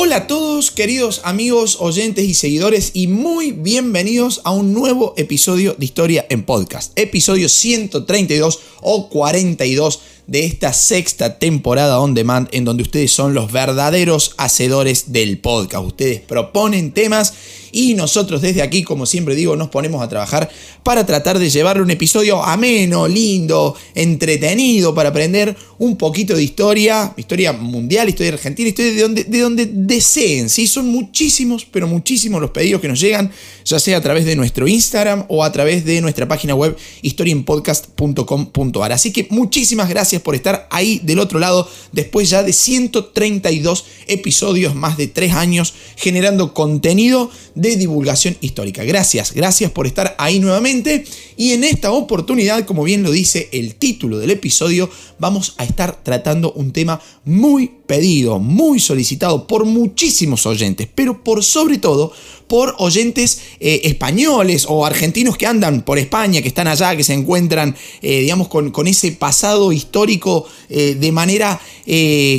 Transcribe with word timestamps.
Hola 0.00 0.16
a 0.16 0.26
todos, 0.28 0.70
queridos 0.70 1.22
amigos, 1.24 1.78
oyentes 1.80 2.24
y 2.24 2.34
seguidores, 2.34 2.92
y 2.94 3.08
muy 3.08 3.50
bienvenidos 3.50 4.40
a 4.44 4.52
un 4.52 4.72
nuevo 4.72 5.12
episodio 5.16 5.74
de 5.76 5.84
Historia 5.84 6.24
en 6.30 6.44
Podcast. 6.44 6.96
Episodio 6.96 7.48
132 7.48 8.60
o 8.80 9.08
42 9.08 9.98
de 10.28 10.44
esta 10.44 10.74
sexta 10.74 11.38
temporada 11.38 12.00
on 12.00 12.14
demand, 12.14 12.48
en 12.52 12.64
donde 12.64 12.82
ustedes 12.82 13.10
son 13.10 13.32
los 13.32 13.50
verdaderos 13.50 14.34
hacedores 14.36 15.10
del 15.10 15.38
podcast. 15.38 15.86
Ustedes 15.86 16.20
proponen 16.20 16.92
temas 16.92 17.32
y 17.72 17.94
nosotros 17.94 18.42
desde 18.42 18.62
aquí, 18.62 18.82
como 18.82 19.06
siempre 19.06 19.34
digo, 19.34 19.56
nos 19.56 19.68
ponemos 19.68 20.02
a 20.02 20.08
trabajar 20.08 20.50
para 20.82 21.04
tratar 21.04 21.38
de 21.38 21.50
llevarle 21.50 21.82
un 21.82 21.90
episodio 21.90 22.42
ameno, 22.42 23.08
lindo, 23.08 23.76
entretenido, 23.94 24.94
para 24.94 25.10
aprender 25.10 25.56
un 25.78 25.96
poquito 25.96 26.34
de 26.34 26.42
historia, 26.42 27.12
historia 27.16 27.52
mundial, 27.52 28.08
historia 28.08 28.32
argentina, 28.32 28.68
historia 28.68 28.92
de 28.92 29.02
donde, 29.02 29.24
de 29.24 29.38
donde 29.40 29.66
deseen. 29.66 30.48
¿sí? 30.48 30.66
Son 30.66 30.88
muchísimos, 30.88 31.66
pero 31.70 31.86
muchísimos 31.86 32.40
los 32.40 32.50
pedidos 32.50 32.80
que 32.80 32.88
nos 32.88 33.00
llegan, 33.00 33.30
ya 33.64 33.78
sea 33.78 33.98
a 33.98 34.00
través 34.00 34.24
de 34.24 34.34
nuestro 34.36 34.66
Instagram 34.66 35.26
o 35.28 35.44
a 35.44 35.52
través 35.52 35.84
de 35.84 36.00
nuestra 36.00 36.26
página 36.26 36.54
web 36.54 36.76
historienpodcast.com.ar. 37.02 38.92
Así 38.92 39.12
que 39.12 39.26
muchísimas 39.30 39.88
gracias 39.88 40.17
por 40.20 40.34
estar 40.34 40.66
ahí 40.70 41.00
del 41.02 41.18
otro 41.18 41.38
lado, 41.38 41.68
después 41.92 42.30
ya 42.30 42.42
de 42.42 42.52
132 42.52 43.84
episodios, 44.06 44.74
más 44.74 44.96
de 44.96 45.06
3 45.06 45.32
años, 45.34 45.74
generando 45.96 46.54
contenido 46.54 47.30
de 47.54 47.76
divulgación 47.76 48.36
histórica. 48.40 48.84
Gracias, 48.84 49.32
gracias 49.32 49.70
por 49.70 49.86
estar 49.86 50.14
ahí 50.18 50.40
nuevamente. 50.40 51.04
Y 51.36 51.52
en 51.52 51.64
esta 51.64 51.92
oportunidad, 51.92 52.64
como 52.64 52.84
bien 52.84 53.02
lo 53.02 53.10
dice 53.10 53.48
el 53.52 53.76
título 53.76 54.18
del 54.18 54.30
episodio, 54.30 54.90
vamos 55.18 55.54
a 55.58 55.64
estar 55.64 56.02
tratando 56.02 56.52
un 56.52 56.72
tema 56.72 57.00
muy 57.24 57.77
pedido, 57.88 58.38
muy 58.38 58.78
solicitado 58.78 59.48
por 59.48 59.64
muchísimos 59.64 60.46
oyentes, 60.46 60.86
pero 60.94 61.24
por 61.24 61.42
sobre 61.42 61.78
todo 61.78 62.12
por 62.46 62.74
oyentes 62.78 63.40
eh, 63.60 63.80
españoles 63.84 64.66
o 64.68 64.86
argentinos 64.86 65.36
que 65.36 65.46
andan 65.46 65.82
por 65.82 65.98
España, 65.98 66.40
que 66.42 66.48
están 66.48 66.68
allá, 66.68 66.96
que 66.96 67.02
se 67.02 67.14
encuentran, 67.14 67.74
eh, 68.02 68.20
digamos, 68.20 68.48
con, 68.48 68.86
ese 68.86 69.12
pasado 69.12 69.72
histórico 69.72 70.46
eh, 70.68 70.96
de 70.98 71.12
manera 71.12 71.60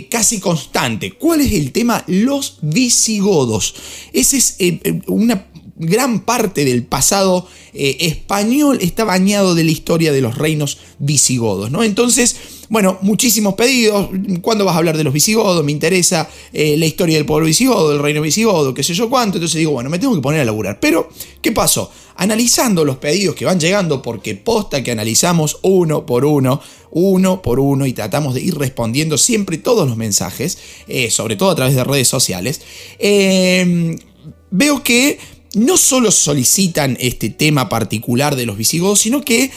casi 0.09 0.39
constante. 0.39 1.13
¿Cuál 1.13 1.41
es 1.41 1.51
el 1.53 1.71
tema? 1.71 2.03
Los 2.05 2.59
visigodos. 2.61 3.73
Ese 4.13 4.37
es 4.37 4.57
una 5.07 5.47
gran 5.79 6.19
parte 6.19 6.65
del 6.65 6.83
pasado 6.83 7.47
español 7.73 8.79
está 8.81 9.03
bañado 9.03 9.55
de 9.55 9.63
la 9.63 9.71
historia 9.71 10.11
de 10.11 10.21
los 10.21 10.37
reinos 10.37 10.77
visigodos, 10.99 11.71
¿no? 11.71 11.83
Entonces, 11.83 12.35
bueno, 12.69 12.99
muchísimos 13.01 13.55
pedidos. 13.55 14.09
¿Cuándo 14.41 14.63
vas 14.63 14.75
a 14.75 14.77
hablar 14.77 14.95
de 14.95 15.03
los 15.03 15.11
visigodos? 15.11 15.65
Me 15.65 15.71
interesa 15.71 16.29
eh, 16.53 16.77
la 16.77 16.85
historia 16.85 17.17
del 17.17 17.25
pueblo 17.25 17.47
visigodo, 17.47 17.89
del 17.89 17.99
reino 17.99 18.21
visigodo, 18.21 18.75
qué 18.75 18.83
sé 18.83 18.93
yo 18.93 19.09
cuánto. 19.09 19.37
Entonces 19.37 19.57
digo, 19.57 19.71
bueno, 19.71 19.89
me 19.89 19.97
tengo 19.97 20.13
que 20.13 20.21
poner 20.21 20.41
a 20.41 20.45
laburar. 20.45 20.79
Pero, 20.79 21.09
¿qué 21.41 21.51
pasó? 21.51 21.91
Analizando 22.15 22.85
los 22.85 22.97
pedidos 22.97 23.35
que 23.35 23.45
van 23.45 23.59
llegando, 23.59 24.03
porque 24.03 24.35
posta 24.35 24.83
que 24.83 24.91
analizamos 24.91 25.57
uno 25.63 26.05
por 26.05 26.25
uno, 26.25 26.61
uno 26.91 27.41
por 27.41 27.59
uno, 27.59 27.87
y 27.87 27.93
tratamos 27.93 28.35
de 28.35 28.41
ir 28.41 28.55
respondiendo 28.55 29.17
siempre 29.17 29.57
todos 29.57 29.87
los 29.87 29.97
mensajes, 29.97 30.59
eh, 30.87 31.09
sobre 31.09 31.37
todo 31.37 31.49
a 31.49 31.55
través 31.55 31.73
de 31.73 31.83
redes 31.83 32.07
sociales, 32.07 32.61
eh, 32.99 33.97
veo 34.51 34.83
que 34.83 35.17
no 35.55 35.77
solo 35.77 36.11
solicitan 36.11 36.97
este 36.99 37.29
tema 37.29 37.69
particular 37.69 38.35
de 38.35 38.45
los 38.45 38.57
visigodos, 38.57 38.99
sino 38.99 39.21
que 39.21 39.51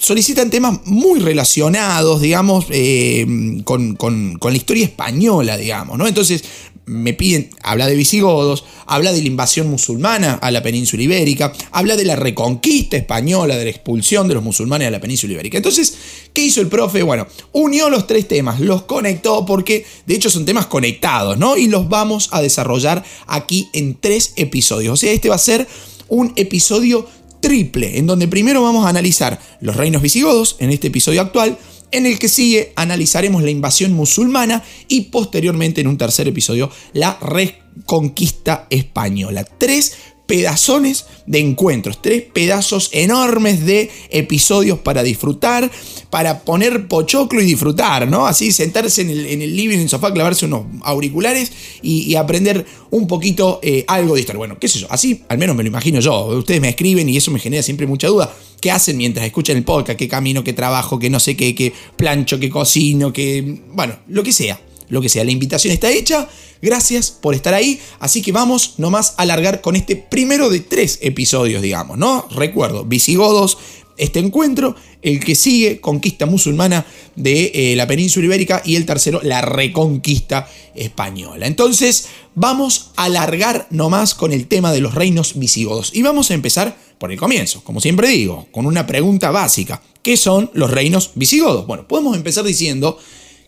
solicitan 0.00 0.50
temas 0.50 0.80
muy 0.86 1.20
relacionados, 1.20 2.20
digamos, 2.20 2.66
eh, 2.70 3.26
con, 3.64 4.38
la 4.42 4.56
historia 4.56 4.84
española, 4.84 5.56
digamos, 5.56 5.98
¿no? 5.98 6.06
Entonces 6.06 6.42
me 6.86 7.12
piden, 7.12 7.50
habla 7.62 7.86
de 7.86 7.94
visigodos, 7.94 8.64
habla 8.86 9.12
de 9.12 9.20
la 9.20 9.28
invasión 9.28 9.68
musulmana 9.68 10.34
a 10.34 10.50
la 10.50 10.62
península 10.62 11.02
ibérica, 11.02 11.52
habla 11.70 11.96
de 11.96 12.04
la 12.04 12.16
reconquista 12.16 12.96
española, 12.96 13.56
de 13.56 13.64
la 13.64 13.70
expulsión 13.70 14.26
de 14.26 14.34
los 14.34 14.42
musulmanes 14.42 14.88
a 14.88 14.90
la 14.90 15.00
península 15.00 15.34
ibérica. 15.34 15.58
Entonces, 15.58 15.94
¿qué 16.32 16.42
hizo 16.42 16.60
el 16.60 16.66
profe? 16.66 17.02
Bueno, 17.04 17.28
unió 17.52 17.90
los 17.90 18.08
tres 18.08 18.26
temas, 18.26 18.58
los 18.58 18.82
conectó 18.82 19.46
porque 19.46 19.86
de 20.06 20.14
hecho 20.14 20.30
son 20.30 20.44
temas 20.44 20.66
conectados, 20.66 21.38
¿no? 21.38 21.56
Y 21.56 21.68
los 21.68 21.88
vamos 21.88 22.28
a 22.32 22.42
desarrollar 22.42 23.04
aquí 23.28 23.68
en 23.72 23.96
tres 24.00 24.32
episodios. 24.34 24.94
O 24.94 24.96
sea, 24.96 25.12
este 25.12 25.28
va 25.28 25.36
a 25.36 25.38
ser 25.38 25.68
un 26.08 26.32
episodio 26.34 27.06
triple, 27.40 27.98
en 27.98 28.06
donde 28.06 28.28
primero 28.28 28.62
vamos 28.62 28.86
a 28.86 28.88
analizar 28.88 29.40
los 29.60 29.76
reinos 29.76 30.02
visigodos 30.02 30.56
en 30.58 30.70
este 30.70 30.88
episodio 30.88 31.20
actual, 31.20 31.58
en 31.92 32.06
el 32.06 32.18
que 32.18 32.28
sigue 32.28 32.72
analizaremos 32.76 33.42
la 33.42 33.50
invasión 33.50 33.92
musulmana 33.92 34.62
y 34.88 35.02
posteriormente 35.02 35.80
en 35.80 35.88
un 35.88 35.98
tercer 35.98 36.28
episodio 36.28 36.70
la 36.92 37.18
reconquista 37.20 38.66
española. 38.70 39.44
Tres 39.44 39.94
pedazones 40.30 41.06
de 41.26 41.40
encuentros, 41.40 42.00
tres 42.00 42.22
pedazos 42.22 42.90
enormes 42.92 43.66
de 43.66 43.90
episodios 44.10 44.78
para 44.78 45.02
disfrutar, 45.02 45.68
para 46.08 46.42
poner 46.42 46.86
pochoclo 46.86 47.42
y 47.42 47.44
disfrutar, 47.44 48.08
¿no? 48.08 48.28
Así 48.28 48.52
sentarse 48.52 49.02
en 49.02 49.10
el, 49.10 49.56
living, 49.56 49.74
en 49.74 49.80
el 49.80 49.88
sofá, 49.88 50.14
clavarse 50.14 50.46
unos 50.46 50.66
auriculares 50.82 51.50
y, 51.82 52.14
aprender 52.14 52.64
un 52.90 53.08
poquito 53.08 53.58
eh, 53.60 53.84
algo 53.88 54.14
de 54.14 54.20
historia. 54.20 54.38
Bueno, 54.38 54.56
qué 54.60 54.68
sé 54.68 54.78
yo, 54.78 54.86
así 54.90 55.24
al 55.28 55.38
menos 55.38 55.56
me 55.56 55.64
lo 55.64 55.68
imagino 55.68 55.98
yo. 55.98 56.26
Ustedes 56.26 56.60
me 56.60 56.68
escriben 56.68 57.08
y 57.08 57.16
eso 57.16 57.32
me 57.32 57.40
genera 57.40 57.64
siempre 57.64 57.88
mucha 57.88 58.06
duda. 58.06 58.32
¿Qué 58.60 58.70
hacen 58.70 58.98
mientras 58.98 59.26
escuchan 59.26 59.56
el 59.56 59.64
podcast? 59.64 59.98
¿Qué 59.98 60.06
camino, 60.06 60.44
qué 60.44 60.52
trabajo, 60.52 61.00
qué 61.00 61.10
no 61.10 61.18
sé 61.18 61.36
qué, 61.36 61.56
qué 61.56 61.72
plancho, 61.96 62.38
qué 62.38 62.50
cocino, 62.50 63.12
qué... 63.12 63.62
Bueno, 63.72 63.96
lo 64.06 64.22
que 64.22 64.32
sea 64.32 64.60
lo 64.90 65.00
que 65.00 65.08
sea. 65.08 65.24
La 65.24 65.30
invitación 65.30 65.72
está 65.72 65.90
hecha. 65.90 66.28
Gracias 66.62 67.10
por 67.10 67.34
estar 67.34 67.54
ahí. 67.54 67.80
Así 67.98 68.22
que 68.22 68.32
vamos 68.32 68.74
nomás 68.78 69.14
a 69.16 69.22
alargar 69.22 69.60
con 69.60 69.76
este 69.76 69.96
primero 69.96 70.50
de 70.50 70.60
tres 70.60 70.98
episodios, 71.02 71.62
digamos, 71.62 71.98
¿no? 71.98 72.26
Recuerdo, 72.30 72.84
visigodos, 72.84 73.58
este 74.00 74.18
encuentro, 74.18 74.74
el 75.02 75.20
que 75.22 75.34
sigue, 75.34 75.80
conquista 75.80 76.24
musulmana 76.24 76.86
de 77.16 77.52
eh, 77.54 77.76
la 77.76 77.86
península 77.86 78.26
ibérica 78.26 78.62
y 78.64 78.76
el 78.76 78.86
tercero, 78.86 79.20
la 79.22 79.42
reconquista 79.42 80.48
española. 80.74 81.46
Entonces, 81.46 82.06
vamos 82.34 82.92
a 82.96 83.04
alargar 83.04 83.66
nomás 83.70 84.14
con 84.14 84.32
el 84.32 84.46
tema 84.46 84.72
de 84.72 84.80
los 84.80 84.94
reinos 84.94 85.38
visigodos 85.38 85.92
y 85.94 86.02
vamos 86.02 86.30
a 86.30 86.34
empezar 86.34 86.76
por 86.98 87.12
el 87.12 87.18
comienzo, 87.18 87.62
como 87.62 87.80
siempre 87.80 88.08
digo, 88.08 88.46
con 88.52 88.66
una 88.66 88.86
pregunta 88.86 89.30
básica. 89.30 89.82
¿Qué 90.02 90.16
son 90.16 90.50
los 90.54 90.70
reinos 90.70 91.12
visigodos? 91.14 91.66
Bueno, 91.66 91.86
podemos 91.86 92.16
empezar 92.16 92.44
diciendo 92.44 92.98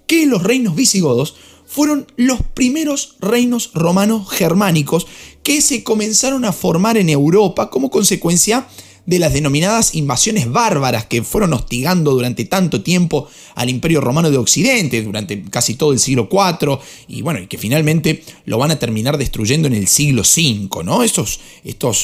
que 0.06 0.26
los 0.26 0.42
reinos 0.42 0.74
visigodos 0.74 1.36
fueron 1.66 2.06
los 2.16 2.42
primeros 2.54 3.16
reinos 3.20 3.70
romanos 3.74 4.30
germánicos 4.30 5.06
que 5.42 5.60
se 5.60 5.82
comenzaron 5.82 6.44
a 6.44 6.52
formar 6.52 6.96
en 6.96 7.08
Europa 7.08 7.70
como 7.70 7.90
consecuencia 7.90 8.66
las 9.06 9.32
denominadas 9.32 9.94
invasiones 9.94 10.50
bárbaras 10.50 11.06
que 11.06 11.22
fueron 11.22 11.52
hostigando 11.52 12.12
durante 12.12 12.44
tanto 12.44 12.82
tiempo 12.82 13.28
al 13.54 13.68
Imperio 13.68 14.00
Romano 14.00 14.30
de 14.30 14.38
Occidente, 14.38 15.02
durante 15.02 15.42
casi 15.44 15.74
todo 15.74 15.92
el 15.92 15.98
siglo 15.98 16.28
IV, 16.30 16.78
y 17.08 17.22
bueno, 17.22 17.40
y 17.40 17.46
que 17.46 17.58
finalmente 17.58 18.22
lo 18.44 18.58
van 18.58 18.70
a 18.70 18.78
terminar 18.78 19.18
destruyendo 19.18 19.68
en 19.68 19.74
el 19.74 19.88
siglo 19.88 20.22
V, 20.22 20.84
¿no? 20.84 21.02
Estos, 21.02 21.40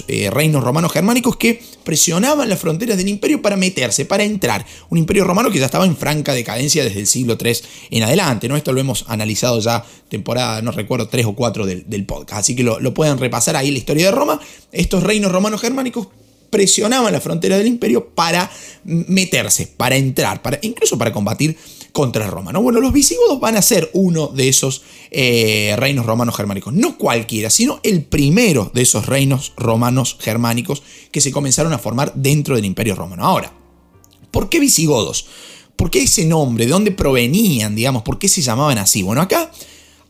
eh, 0.08 0.30
reinos 0.30 0.64
romanos 0.64 0.92
germánicos 0.92 1.36
que 1.36 1.62
presionaban 1.84 2.48
las 2.48 2.58
fronteras 2.58 2.96
del 2.96 3.08
imperio 3.08 3.40
para 3.40 3.56
meterse, 3.56 4.04
para 4.04 4.24
entrar. 4.24 4.66
Un 4.90 4.98
imperio 4.98 5.24
romano 5.24 5.50
que 5.50 5.58
ya 5.58 5.66
estaba 5.66 5.86
en 5.86 5.96
franca 5.96 6.34
decadencia 6.34 6.84
desde 6.84 7.00
el 7.00 7.06
siglo 7.06 7.38
III 7.40 7.56
en 7.90 8.02
adelante, 8.02 8.48
¿no? 8.48 8.56
Esto 8.56 8.72
lo 8.72 8.80
hemos 8.80 9.04
analizado 9.08 9.60
ya 9.60 9.84
temporada, 10.08 10.62
no 10.62 10.72
recuerdo, 10.72 11.08
3 11.08 11.26
o 11.26 11.34
4 11.34 11.66
del, 11.66 12.04
podcast, 12.06 12.40
así 12.40 12.56
que 12.56 12.62
lo, 12.62 12.80
lo 12.80 12.94
pueden 12.94 13.18
repasar 13.18 13.56
ahí 13.56 13.70
la 13.70 13.78
historia 13.78 14.06
de 14.06 14.12
Roma. 14.12 14.40
Estos 14.72 15.02
reinos 15.02 15.30
romanos 15.32 15.60
germánicos 15.60 16.08
presionaban 16.50 17.12
la 17.12 17.20
frontera 17.20 17.56
del 17.58 17.66
imperio 17.66 18.08
para 18.10 18.50
meterse, 18.84 19.66
para 19.66 19.96
entrar, 19.96 20.42
para, 20.42 20.58
incluso 20.62 20.96
para 20.98 21.12
combatir 21.12 21.56
contra 21.92 22.26
Roma. 22.28 22.52
¿no? 22.52 22.62
Bueno, 22.62 22.80
los 22.80 22.92
visigodos 22.92 23.40
van 23.40 23.56
a 23.56 23.62
ser 23.62 23.90
uno 23.92 24.28
de 24.28 24.48
esos 24.48 24.82
eh, 25.10 25.74
reinos 25.76 26.06
romanos 26.06 26.36
germánicos. 26.36 26.72
No 26.72 26.96
cualquiera, 26.96 27.50
sino 27.50 27.80
el 27.82 28.04
primero 28.04 28.70
de 28.72 28.82
esos 28.82 29.06
reinos 29.06 29.52
romanos 29.56 30.16
germánicos 30.20 30.82
que 31.10 31.20
se 31.20 31.32
comenzaron 31.32 31.72
a 31.72 31.78
formar 31.78 32.12
dentro 32.14 32.56
del 32.56 32.64
imperio 32.64 32.94
romano. 32.94 33.24
Ahora, 33.24 33.52
¿por 34.30 34.48
qué 34.48 34.60
visigodos? 34.60 35.26
¿Por 35.76 35.90
qué 35.90 36.02
ese 36.02 36.24
nombre? 36.24 36.66
¿De 36.66 36.72
dónde 36.72 36.92
provenían, 36.92 37.74
digamos? 37.74 38.02
¿Por 38.02 38.18
qué 38.18 38.28
se 38.28 38.42
llamaban 38.42 38.78
así? 38.78 39.02
Bueno, 39.02 39.22
acá 39.22 39.50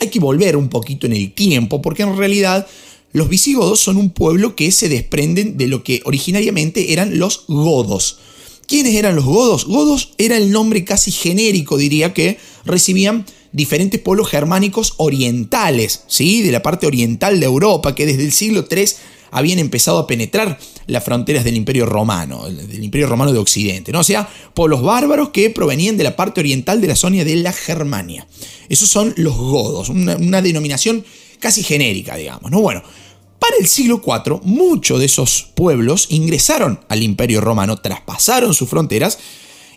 hay 0.01 0.09
que 0.09 0.21
volver 0.21 0.57
un 0.57 0.69
poquito 0.69 1.07
en 1.07 1.13
el 1.13 1.33
tiempo, 1.33 1.83
porque 1.83 2.03
en 2.03 2.17
realidad 2.17 2.67
los 3.13 3.29
visigodos 3.29 3.81
son 3.81 3.97
un 3.97 4.11
pueblo 4.11 4.55
que 4.55 4.71
se 4.71 4.89
desprenden 4.89 5.57
de 5.57 5.69
lo 5.69 5.83
que 5.83 6.03
originariamente 6.05 6.93
eran 6.93 7.19
los 7.19 7.45
godos. 7.49 8.19
¿Quiénes 8.67 8.95
eran 8.95 9.17
los 9.17 9.25
godos? 9.25 9.65
Godos 9.65 10.13
era 10.19 10.37
el 10.37 10.51
nombre 10.51 10.85
casi 10.85 11.11
genérico, 11.11 11.79
diría, 11.79 12.13
que 12.13 12.39
recibían 12.67 13.25
diferentes 13.53 13.99
pueblos 13.99 14.29
germánicos 14.29 14.95
orientales, 14.99 16.05
¿sí? 16.07 16.43
de 16.43 16.53
la 16.53 16.63
parte 16.63 16.87
oriental 16.87 17.41
de 17.41 17.47
Europa, 17.47 17.95
que 17.95 18.05
desde 18.05 18.25
el 18.25 18.33
siglo 18.33 18.67
III 18.71 18.85
habían 19.31 19.59
empezado 19.59 19.99
a 19.99 20.07
penetrar 20.07 20.59
las 20.87 21.05
fronteras 21.05 21.45
del 21.45 21.57
Imperio 21.57 21.87
Romano, 21.87 22.49
del 22.51 22.85
Imperio 22.85 23.07
Romano 23.07 23.33
de 23.33 23.39
Occidente, 23.39 23.93
¿no? 23.93 24.01
O 24.01 24.05
sea, 24.05 24.29
pueblos 24.55 24.83
bárbaros 24.83 25.31
que 25.31 25.51
provenían 25.51 25.97
de 25.97 26.05
la 26.05 26.17
parte 26.17 26.41
oriental 26.41 26.81
de 26.81 26.89
la 26.89 26.97
zona 26.97 27.25
de 27.25 27.37
la 27.37 27.53
Germania. 27.53 28.27
Esos 28.69 28.89
son 28.89 29.13
los 29.17 29.37
godos, 29.37 29.91
una, 29.91 30.17
una 30.17 30.41
denominación 30.41 31.05
casi 31.39 31.63
genérica, 31.63 32.17
digamos, 32.17 32.51
¿no? 32.51 32.61
Bueno, 32.61 32.83
para 33.39 33.57
el 33.61 33.67
siglo 33.67 34.03
IV, 34.05 34.41
muchos 34.43 34.99
de 34.99 35.07
esos 35.07 35.49
pueblos 35.55 36.07
ingresaron 36.11 36.81
al 36.89 37.03
Imperio 37.03 37.41
Romano, 37.41 37.77
traspasaron 37.77 38.53
sus 38.55 38.69
fronteras 38.69 39.19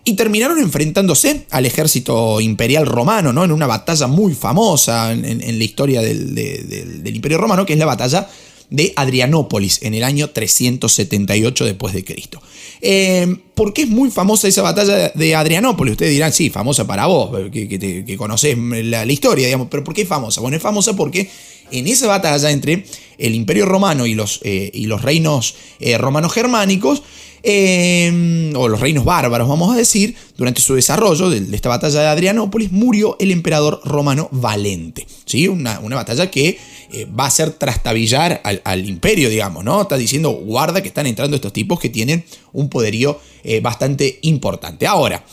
y 0.03 0.15
terminaron 0.15 0.57
enfrentándose 0.57 1.45
al 1.51 1.65
ejército 1.65 2.41
imperial 2.41 2.87
romano, 2.87 3.31
¿no? 3.31 3.43
En 3.43 3.51
una 3.51 3.67
batalla 3.67 4.07
muy 4.07 4.33
famosa 4.33 5.11
en, 5.11 5.57
la 5.59 5.63
historia 5.63 6.01
del, 6.01 7.01
Imperio 7.05 7.37
Romano, 7.37 7.65
que 7.65 7.73
es 7.73 7.79
la 7.79 7.85
batalla 7.85 8.27
de 8.71 8.94
Adrianópolis 8.95 9.83
en 9.83 9.94
el 9.94 10.03
año 10.03 10.29
378 10.29 11.65
después 11.65 11.94
de 11.94 12.03
Cristo. 12.03 12.41
Eh, 12.81 13.35
¿Por 13.53 13.73
qué 13.73 13.83
es 13.83 13.89
muy 13.89 14.09
famosa 14.09 14.47
esa 14.47 14.62
batalla 14.63 15.12
de 15.13 15.35
Adrianópolis? 15.35 15.91
Ustedes 15.91 16.13
dirán, 16.13 16.31
sí, 16.31 16.50
famosa 16.50 16.88
para 16.88 17.06
vos, 17.06 17.51
que, 17.51 17.68
que, 17.68 18.18
conocés 18.18 18.57
la, 18.57 19.06
historia, 19.06 19.45
digamos, 19.45 19.68
pero 19.69 19.83
¿por 19.83 19.94
qué 19.94 20.03
es 20.03 20.07
famosa? 20.07 20.41
Bueno, 20.41 20.56
es 20.57 20.63
famosa 20.63 20.95
porque 20.95 21.29
en 21.69 21.88
esa 21.88 22.07
batalla 22.07 22.50
entre 22.50 22.85
el 23.18 23.35
Imperio 23.35 23.65
Romano 23.65 24.06
y 24.06 24.15
los, 24.15 24.39
eh, 24.44 24.71
y 24.74 24.85
los 24.85 25.01
reinos 25.01 25.56
eh, 25.79 25.97
romanos 25.97 26.33
germánicos, 26.33 27.03
Em, 27.43 28.55
o 28.55 28.67
los 28.67 28.79
reinos 28.79 29.03
bárbaros, 29.03 29.47
vamos 29.47 29.73
a 29.73 29.77
decir, 29.77 30.15
durante 30.38 30.61
su 30.61 30.75
desarrollo 30.75 31.29
de, 31.29 31.55
esta 31.55 31.69
batalla 31.69 32.01
de 32.01 32.07
Adrianópolis, 32.07 32.71
murió 32.71 33.15
el 33.19 33.31
emperador 33.31 33.81
romano 33.83 34.29
Valente. 34.31 35.07
¿sí? 35.25 35.47
Una, 35.47 35.79
batalla 35.79 36.29
que 36.29 36.59
eh, 36.91 37.05
va 37.05 37.23
a 37.23 37.27
hacer 37.27 37.51
trastabillar 37.51 38.41
al, 38.43 38.88
imperio, 38.88 39.29
digamos, 39.29 39.63
¿no? 39.63 39.81
Está 39.81 39.97
diciendo, 39.97 40.31
guarda 40.31 40.81
que 40.81 40.89
están 40.89 41.07
entrando 41.07 41.35
estos 41.35 41.53
tipos 41.53 41.79
que 41.79 41.89
tienen 41.89 42.23
un 42.53 42.69
poderío 42.69 43.19
eh, 43.43 43.59
bastante 43.59 44.19
importante. 44.21 44.85
Ahora, 44.85 45.23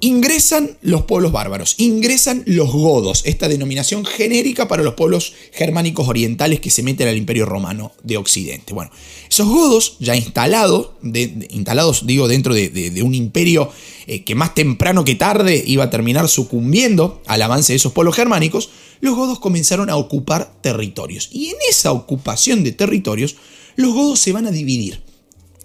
ingresan 0.00 0.78
los 0.80 1.02
pueblos 1.02 1.30
bárbaros, 1.30 1.74
ingresan 1.78 2.42
los 2.46 2.72
godos, 2.72 3.22
esta 3.26 3.48
denominación 3.48 4.04
genérica 4.04 4.66
para 4.66 4.82
los 4.82 4.94
pueblos 4.94 5.34
germánicos 5.52 6.08
orientales 6.08 6.60
que 6.60 6.70
se 6.70 6.82
meten 6.82 7.08
al 7.08 7.16
imperio 7.16 7.46
romano 7.46 7.92
de 8.02 8.16
Occidente. 8.16 8.72
Bueno, 8.72 8.90
esos 9.28 9.46
godos 9.46 9.96
ya 10.00 10.16
instalados, 10.16 10.90
instalados 11.02 12.06
digo 12.06 12.28
dentro 12.28 12.54
de, 12.54 13.02
un 13.04 13.14
imperio 13.14 13.70
eh, 14.06 14.24
que 14.24 14.34
más 14.34 14.54
temprano 14.54 15.04
que 15.04 15.14
tarde 15.14 15.62
iba 15.66 15.84
a 15.84 15.90
terminar 15.90 16.28
sucumbiendo 16.28 17.22
al 17.26 17.42
avance 17.42 17.72
de 17.72 17.76
esos 17.76 17.92
pueblos 17.92 18.16
germánicos, 18.16 18.70
los 19.00 19.14
godos 19.14 19.38
comenzaron 19.38 19.90
a 19.90 19.96
ocupar 19.96 20.52
territorios. 20.60 21.28
Y 21.32 21.48
en 21.48 21.56
esa 21.68 21.92
ocupación 21.92 22.64
de 22.64 22.72
territorios, 22.72 23.36
los 23.76 23.94
godos 23.94 24.20
se 24.20 24.32
van 24.32 24.46
a 24.46 24.50
dividir. 24.50 25.09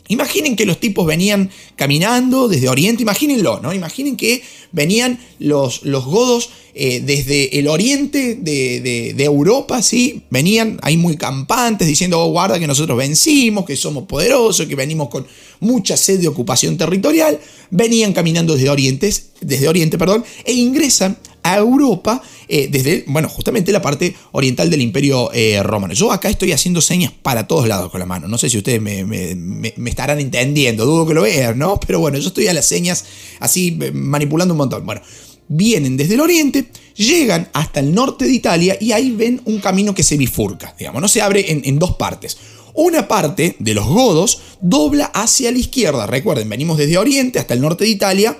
Imaginen 0.07 0.55
que 0.55 0.65
los 0.65 0.79
tipos 0.79 1.05
venían 1.05 1.49
caminando 1.75 2.47
desde 2.47 2.69
Oriente, 2.69 3.01
imagínenlo, 3.01 3.59
¿no? 3.59 3.73
Imaginen 3.73 4.15
que 4.15 4.43
venían 4.71 5.19
los, 5.39 5.83
los 5.83 6.05
godos 6.05 6.49
eh, 6.77 7.01
desde 7.05 7.57
el 7.57 7.69
oriente 7.69 8.35
de, 8.35 9.15
Europa, 9.17 9.81
¿sí? 9.81 10.23
Venían 10.29 10.77
ahí 10.81 10.97
muy 10.97 11.15
campantes 11.15 11.87
diciendo, 11.87 12.19
oh, 12.19 12.31
guarda 12.31 12.59
que 12.59 12.67
nosotros 12.67 12.97
vencimos, 12.97 13.65
que 13.65 13.77
somos 13.77 14.03
poderosos, 14.03 14.67
que 14.67 14.75
venimos 14.75 15.07
con 15.07 15.25
mucha 15.61 15.95
sed 15.95 16.19
de 16.19 16.27
ocupación 16.27 16.77
territorial. 16.77 17.39
Venían 17.71 18.11
caminando 18.11 18.55
desde 18.55 18.69
Oriente, 18.69 19.09
desde 19.39 19.69
Oriente 19.69 19.97
perdón, 19.97 20.25
e 20.43 20.51
ingresan 20.51 21.17
a 21.45 21.57
Europa 21.57 22.23
eh, 22.47 22.67
desde, 22.71 23.03
bueno, 23.05 23.29
justamente 23.29 23.71
la 23.71 23.81
parte 23.81 24.15
oriental 24.31 24.71
del 24.71 24.81
Imperio 24.81 25.31
eh, 25.31 25.61
Romano. 25.61 25.93
Yo 25.93 26.11
acá 26.11 26.27
estoy 26.27 26.51
haciendo 26.51 26.81
señas 26.81 27.13
para 27.21 27.45
todos 27.45 27.67
lados 27.67 27.91
con 27.91 27.99
la 27.99 28.07
mano. 28.07 28.27
No 28.27 28.39
sé 28.39 28.49
si 28.49 28.57
ustedes 28.57 28.81
me, 28.81 29.73
estarán 29.85 30.19
entendiendo, 30.19 30.85
dudo 30.85 31.05
que 31.05 31.13
lo 31.13 31.21
vean, 31.21 31.59
¿no? 31.59 31.79
Pero 31.79 31.99
bueno, 31.99 32.17
yo 32.17 32.29
estoy 32.29 32.47
a 32.47 32.53
las 32.53 32.65
señas 32.65 33.05
así 33.39 33.77
eh, 33.79 33.91
manipulando 33.91 34.55
un 34.55 34.57
montón. 34.57 34.87
Bueno, 34.87 35.01
vienen 35.47 35.97
desde 35.97 36.15
el 36.15 36.21
oriente, 36.21 36.71
llegan 36.95 37.47
hasta 37.53 37.79
el 37.79 37.93
norte 37.93 38.25
de 38.25 38.33
Italia 38.33 38.75
y 38.81 38.91
ahí 38.91 39.11
ven 39.11 39.39
un 39.45 39.59
camino 39.59 39.93
que 39.93 40.01
se 40.01 40.17
bifurca, 40.17 40.75
digamos, 40.79 40.99
no 40.99 41.07
se 41.07 41.21
abre 41.21 41.51
en, 41.51 41.61
en 41.63 41.77
dos 41.77 41.95
partes. 41.95 42.37
Una 42.73 43.07
parte 43.07 43.55
de 43.59 43.73
los 43.75 43.85
godos 43.85 44.39
dobla 44.61 45.05
hacia 45.05 45.51
la 45.51 45.59
izquierda. 45.59 46.07
Recuerden, 46.07 46.49
venimos 46.49 46.79
desde 46.79 46.97
Oriente 46.97 47.37
hasta 47.37 47.53
el 47.53 47.61
norte 47.61 47.83
de 47.83 47.91
Italia 47.91 48.35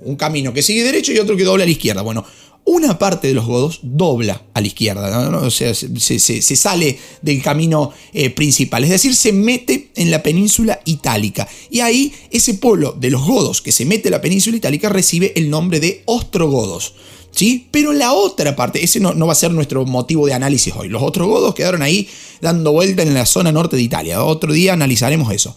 un 0.00 0.16
camino 0.16 0.52
que 0.52 0.62
sigue 0.62 0.84
derecho 0.84 1.12
y 1.12 1.18
otro 1.18 1.36
que 1.36 1.44
dobla 1.44 1.64
a 1.64 1.66
la 1.66 1.72
izquierda. 1.72 2.02
Bueno, 2.02 2.24
una 2.68 2.98
parte 2.98 3.28
de 3.28 3.34
los 3.34 3.46
godos 3.46 3.80
dobla 3.82 4.42
a 4.52 4.60
la 4.60 4.66
izquierda, 4.66 5.30
o 5.38 5.50
sea, 5.50 5.72
se, 5.74 6.56
sale 6.56 6.98
del 7.22 7.42
camino 7.42 7.92
eh, 8.12 8.28
principal, 8.28 8.84
es 8.84 8.90
decir, 8.90 9.16
se 9.16 9.32
mete 9.32 9.90
en 9.96 10.10
la 10.10 10.22
península 10.22 10.78
itálica. 10.84 11.48
Y 11.70 11.80
ahí 11.80 12.12
ese 12.30 12.54
pueblo 12.54 12.94
de 12.98 13.10
los 13.10 13.24
godos 13.24 13.62
que 13.62 13.72
se 13.72 13.86
mete 13.86 14.08
en 14.08 14.12
la 14.12 14.20
península 14.20 14.58
itálica 14.58 14.90
recibe 14.90 15.32
el 15.36 15.48
nombre 15.48 15.80
de 15.80 16.02
ostrogodos. 16.04 16.94
¿Sí? 17.30 17.68
Pero 17.70 17.92
la 17.92 18.12
otra 18.12 18.56
parte, 18.56 18.82
ese 18.82 19.00
no, 19.00 19.14
no, 19.14 19.26
va 19.26 19.32
a 19.32 19.36
ser 19.36 19.52
nuestro 19.52 19.86
motivo 19.86 20.26
de 20.26 20.34
análisis 20.34 20.74
hoy. 20.74 20.88
Los 20.88 21.02
ostrogodos 21.02 21.54
quedaron 21.54 21.82
ahí 21.82 22.08
dando 22.40 22.72
vuelta 22.72 23.02
en 23.02 23.14
la 23.14 23.26
zona 23.26 23.52
norte 23.52 23.76
de 23.76 23.82
Italia. 23.82 24.24
Otro 24.24 24.52
día 24.52 24.72
analizaremos 24.72 25.32
eso. 25.32 25.54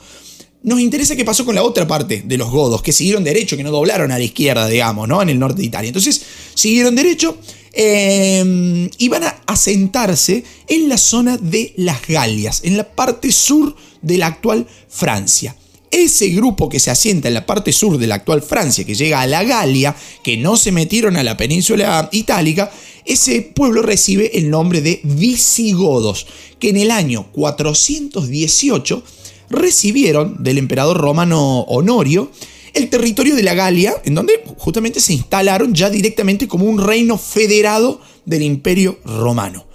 Nos 0.63 0.79
interesa 0.79 1.15
qué 1.15 1.25
pasó 1.25 1.43
con 1.43 1.55
la 1.55 1.63
otra 1.63 1.87
parte 1.87 2.21
de 2.23 2.37
los 2.37 2.51
godos, 2.51 2.83
que 2.83 2.91
siguieron 2.91 3.23
derecho, 3.23 3.57
que 3.57 3.63
no 3.63 3.71
doblaron 3.71 4.11
a 4.11 4.19
la 4.19 4.23
izquierda, 4.23 4.67
digamos, 4.67 5.07
¿no? 5.07 5.21
En 5.21 5.29
el 5.29 5.39
norte 5.39 5.61
de 5.61 5.67
Italia. 5.67 5.87
Entonces, 5.87 6.21
siguieron 6.53 6.95
derecho 6.95 7.37
eh, 7.73 8.89
y 8.97 9.09
van 9.09 9.23
a 9.23 9.41
asentarse 9.47 10.43
en 10.67 10.87
la 10.87 10.99
zona 10.99 11.37
de 11.37 11.73
las 11.77 12.05
Galias, 12.07 12.61
en 12.63 12.77
la 12.77 12.83
parte 12.83 13.31
sur 13.31 13.75
de 14.03 14.17
la 14.19 14.27
actual 14.27 14.67
Francia. 14.87 15.55
Ese 15.89 16.29
grupo 16.29 16.69
que 16.69 16.79
se 16.79 16.91
asienta 16.91 17.27
en 17.27 17.33
la 17.33 17.45
parte 17.45 17.73
sur 17.73 17.97
de 17.97 18.07
la 18.07 18.15
actual 18.15 18.43
Francia, 18.43 18.85
que 18.85 18.95
llega 18.95 19.19
a 19.19 19.27
la 19.27 19.43
Galia, 19.43 19.95
que 20.23 20.37
no 20.37 20.57
se 20.57 20.71
metieron 20.71 21.17
a 21.17 21.23
la 21.23 21.37
península 21.37 22.07
itálica, 22.11 22.71
ese 23.03 23.41
pueblo 23.41 23.81
recibe 23.81 24.37
el 24.37 24.51
nombre 24.51 24.81
de 24.81 25.01
visigodos, 25.03 26.27
que 26.59 26.69
en 26.69 26.77
el 26.77 26.91
año 26.91 27.31
418 27.31 29.03
recibieron 29.51 30.43
del 30.43 30.57
emperador 30.57 30.97
romano 30.97 31.61
Honorio 31.61 32.31
el 32.73 32.89
territorio 32.89 33.35
de 33.35 33.43
la 33.43 33.53
Galia, 33.53 33.95
en 34.05 34.15
donde 34.15 34.41
justamente 34.57 34.99
se 35.01 35.13
instalaron 35.13 35.73
ya 35.73 35.89
directamente 35.89 36.47
como 36.47 36.65
un 36.65 36.79
reino 36.79 37.17
federado 37.17 38.01
del 38.25 38.43
imperio 38.43 38.99
romano. 39.03 39.65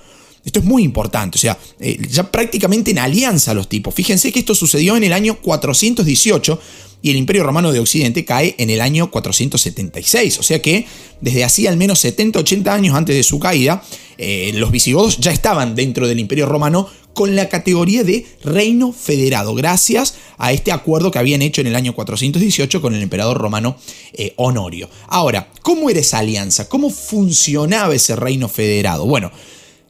Esto 0.44 0.60
es 0.60 0.64
muy 0.64 0.84
importante, 0.84 1.36
o 1.36 1.40
sea, 1.40 1.58
eh, 1.80 1.98
ya 2.08 2.30
prácticamente 2.30 2.92
en 2.92 3.00
alianza 3.00 3.52
los 3.52 3.68
tipos. 3.68 3.92
Fíjense 3.92 4.30
que 4.30 4.38
esto 4.38 4.54
sucedió 4.54 4.96
en 4.96 5.02
el 5.02 5.12
año 5.12 5.40
418 5.42 6.60
y 7.02 7.10
el 7.10 7.16
Imperio 7.16 7.42
Romano 7.42 7.72
de 7.72 7.80
Occidente 7.80 8.24
cae 8.24 8.54
en 8.58 8.70
el 8.70 8.80
año 8.80 9.10
476. 9.10 10.38
O 10.38 10.42
sea 10.42 10.62
que 10.62 10.86
desde 11.20 11.44
así 11.44 11.66
al 11.66 11.76
menos 11.76 12.04
70-80 12.04 12.68
años 12.68 12.94
antes 12.94 13.16
de 13.16 13.24
su 13.24 13.40
caída, 13.40 13.82
eh, 14.18 14.52
los 14.54 14.70
visigodos 14.70 15.18
ya 15.18 15.32
estaban 15.32 15.74
dentro 15.74 16.06
del 16.06 16.20
Imperio 16.20 16.46
Romano 16.46 16.88
con 17.16 17.34
la 17.34 17.48
categoría 17.48 18.04
de 18.04 18.26
reino 18.44 18.92
federado, 18.92 19.54
gracias 19.54 20.16
a 20.36 20.52
este 20.52 20.70
acuerdo 20.70 21.10
que 21.10 21.18
habían 21.18 21.40
hecho 21.40 21.62
en 21.62 21.66
el 21.66 21.74
año 21.74 21.94
418 21.94 22.82
con 22.82 22.94
el 22.94 23.00
emperador 23.00 23.38
romano 23.38 23.78
eh, 24.12 24.34
Honorio. 24.36 24.90
Ahora, 25.08 25.48
¿cómo 25.62 25.88
era 25.88 26.00
esa 26.00 26.18
alianza? 26.18 26.68
¿Cómo 26.68 26.90
funcionaba 26.90 27.94
ese 27.94 28.16
reino 28.16 28.50
federado? 28.50 29.06
Bueno, 29.06 29.32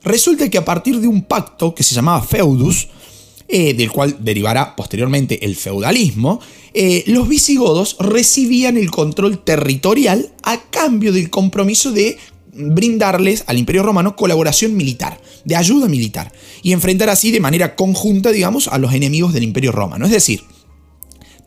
resulta 0.05 0.49
que 0.49 0.57
a 0.57 0.65
partir 0.65 1.01
de 1.01 1.09
un 1.09 1.23
pacto 1.23 1.75
que 1.75 1.83
se 1.83 1.97
llamaba 1.97 2.23
feudus, 2.23 2.87
eh, 3.49 3.75
del 3.75 3.91
cual 3.91 4.19
derivará 4.21 4.77
posteriormente 4.77 5.45
el 5.45 5.57
feudalismo, 5.57 6.41
eh, 6.75 7.03
los 7.09 7.27
visigodos 7.27 7.97
recibían 7.99 8.77
el 8.77 8.93
control 8.93 9.43
territorial 9.43 10.31
a 10.45 10.61
cambio 10.71 11.13
del 11.13 11.29
compromiso 11.29 11.91
de 11.91 12.19
brindarles 12.57 13.45
al 13.47 13.59
Imperio 13.59 13.83
Romano 13.83 14.17
colaboración 14.17 14.77
militar, 14.77 15.21
de 15.45 15.57
ayuda 15.57 15.89
militar, 15.89 16.33
y 16.63 16.73
enfrentar 16.73 17.09
así 17.11 17.31
de 17.31 17.41
manera 17.41 17.77
conjunta, 17.77 18.33
digamos, 18.33 18.69
a 18.69 18.79
los 18.79 18.93
enemigos 18.93 19.33
del 19.33 19.45
Imperio 19.45 19.73
Romano. 19.73 20.07
Es 20.07 20.13
decir, 20.13 20.43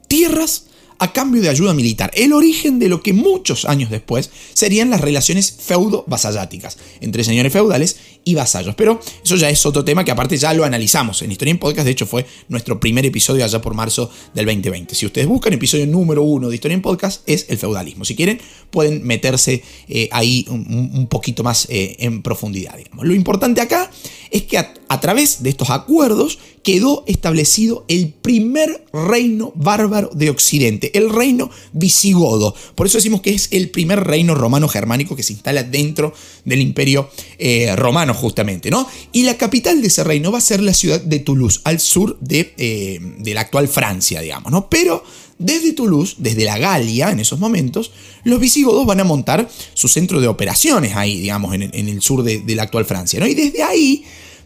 tierras 0.07 0.65
a 0.99 1.13
cambio 1.13 1.41
de 1.41 1.49
ayuda 1.49 1.73
militar, 1.73 2.11
el 2.13 2.33
origen 2.33 2.77
de 2.77 2.89
lo 2.89 3.01
que 3.01 3.13
muchos 3.13 3.63
años 3.63 3.89
después 3.89 4.29
serían 4.53 4.89
las 4.89 4.99
relaciones 4.99 5.51
feudo-vasalláticas 5.51 6.77
entre 6.99 7.23
señores 7.23 7.53
feudales 7.53 7.97
y 8.29 8.36
vasallos. 8.36 8.75
Pero 8.75 9.00
eso 9.24 9.36
ya 9.36 9.50
es 9.50 9.65
otro 9.65 9.83
tema 9.83 10.03
que 10.03 10.12
aparte 10.12 10.38
ya 10.38 10.53
lo 10.53 10.63
analizamos 10.63 11.21
en 11.21 11.31
Historia 11.31 11.51
en 11.51 11.59
Podcast, 11.59 11.86
de 11.86 11.91
hecho 11.91 12.05
fue 12.05 12.25
nuestro 12.48 12.79
primer 12.79 13.05
episodio 13.05 13.43
allá 13.43 13.62
por 13.62 13.74
marzo 13.74 14.09
del 14.33 14.45
2020. 14.45 14.95
Si 14.95 15.05
ustedes 15.05 15.27
buscan 15.27 15.53
episodio 15.53 15.88
número 15.88 16.24
uno 16.24 16.50
de 16.50 16.55
Historia 16.55 16.75
en 16.75 16.81
Podcast 16.81 17.21
es 17.27 17.48
el 17.50 17.57
feudalismo. 17.57 18.05
Si 18.05 18.15
quieren 18.15 18.39
pueden 18.69 19.05
meterse 19.05 19.63
eh, 19.88 20.09
ahí 20.12 20.45
un, 20.50 21.07
poquito 21.07 21.43
más 21.43 21.67
eh, 21.69 21.95
en 22.00 22.21
profundidad. 22.21 22.75
Lo 23.01 23.13
importante 23.13 23.62
acá 23.62 23.89
es 24.29 24.43
que 24.43 24.57
a 24.57 25.01
través 25.01 25.41
de 25.41 25.50
estos 25.50 25.69
acuerdos 25.71 26.38
quedó 26.63 27.03
establecido 27.07 27.86
el 27.88 28.09
primer 28.09 28.86
reino 28.93 29.51
bárbaro 29.55 30.09
de 30.13 30.29
Occidente, 30.29 30.98
el 30.98 31.09
reino 31.09 31.50
visigodo. 31.74 32.53
Por 32.75 32.88
eso 32.88 32.98
decimos 32.98 33.21
que 33.21 33.31
es 33.31 33.48
el 33.51 33.69
primer 33.69 34.03
reino 34.03 34.36
romano 34.36 34.67
germánico 34.67 35.15
que 35.15 35.24
se 35.24 35.33
instala 35.33 35.63
dentro 35.63 36.13
del 36.45 36.62
imperio 36.62 37.09
eh, 37.38 37.75
romano 37.75 38.13
justamente, 38.19 38.69
¿no? 38.69 38.88
Y 39.11 39.23
la 39.23 39.38
capital 39.38 39.81
de 39.81 39.88
ese 39.88 40.03
reino 40.03 40.31
va 40.31 40.38
a 40.38 40.41
ser 40.41 40.61
la 40.61 40.73
ciudad 40.73 41.01
de 41.01 41.19
Toulouse, 41.19 41.61
al 41.63 41.79
sur 41.79 42.17
de, 42.19 42.53
eh, 42.57 42.99
la 43.33 43.41
actual 43.41 43.67
Francia, 43.67 44.21
digamos, 44.21 44.51
¿no? 44.51 44.69
Pero 44.69 45.03
desde 45.38 45.73
Toulouse, 45.73 46.15
desde 46.19 46.43
la 46.45 46.57
Galia 46.57 47.11
en 47.11 47.19
esos 47.19 47.39
momentos, 47.39 47.91
los 48.23 48.39
visigodos 48.39 48.85
van 48.85 48.99
a 48.99 49.03
montar 49.03 49.49
su 49.73 49.88
centro 49.88 50.21
de 50.21 50.27
operaciones 50.27 50.95
ahí, 50.95 51.19
digamos, 51.19 51.55
en, 51.55 51.63
el 51.73 52.01
sur 52.01 52.23
de, 52.23 52.39
de 52.39 52.55
la 52.55 52.63
actual 52.63 52.85
Francia, 52.85 53.19
¿no? 53.19 53.25
Y 53.25 53.33
desde 53.33 53.63
ahí 53.63 54.03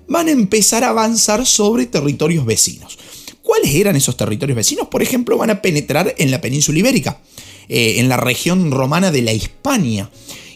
van 0.08 0.28
a 0.28 0.32
empezar 0.32 0.84
a 0.84 0.90
avanzar 0.90 1.46
sobre 1.46 1.86
territorios 1.86 2.46
vecinos. 2.46 2.98
¿Cuáles 3.42 3.76
eran 3.76 3.96
esos 3.96 4.16
territorios 4.16 4.56
vecinos? 4.56 4.88
Por 4.88 5.04
ejemplo, 5.04 5.38
van 5.38 5.50
a 5.50 5.62
penetrar 5.62 6.16
en 6.18 6.32
la 6.32 6.40
península 6.40 6.80
ibérica, 6.80 7.22
eh, 7.68 7.96
en 7.98 8.08
la 8.08 8.18
región 8.18 8.72
romana 8.72 9.12
de 9.12 9.22
la 9.22 9.34
Hispania. 9.34 10.10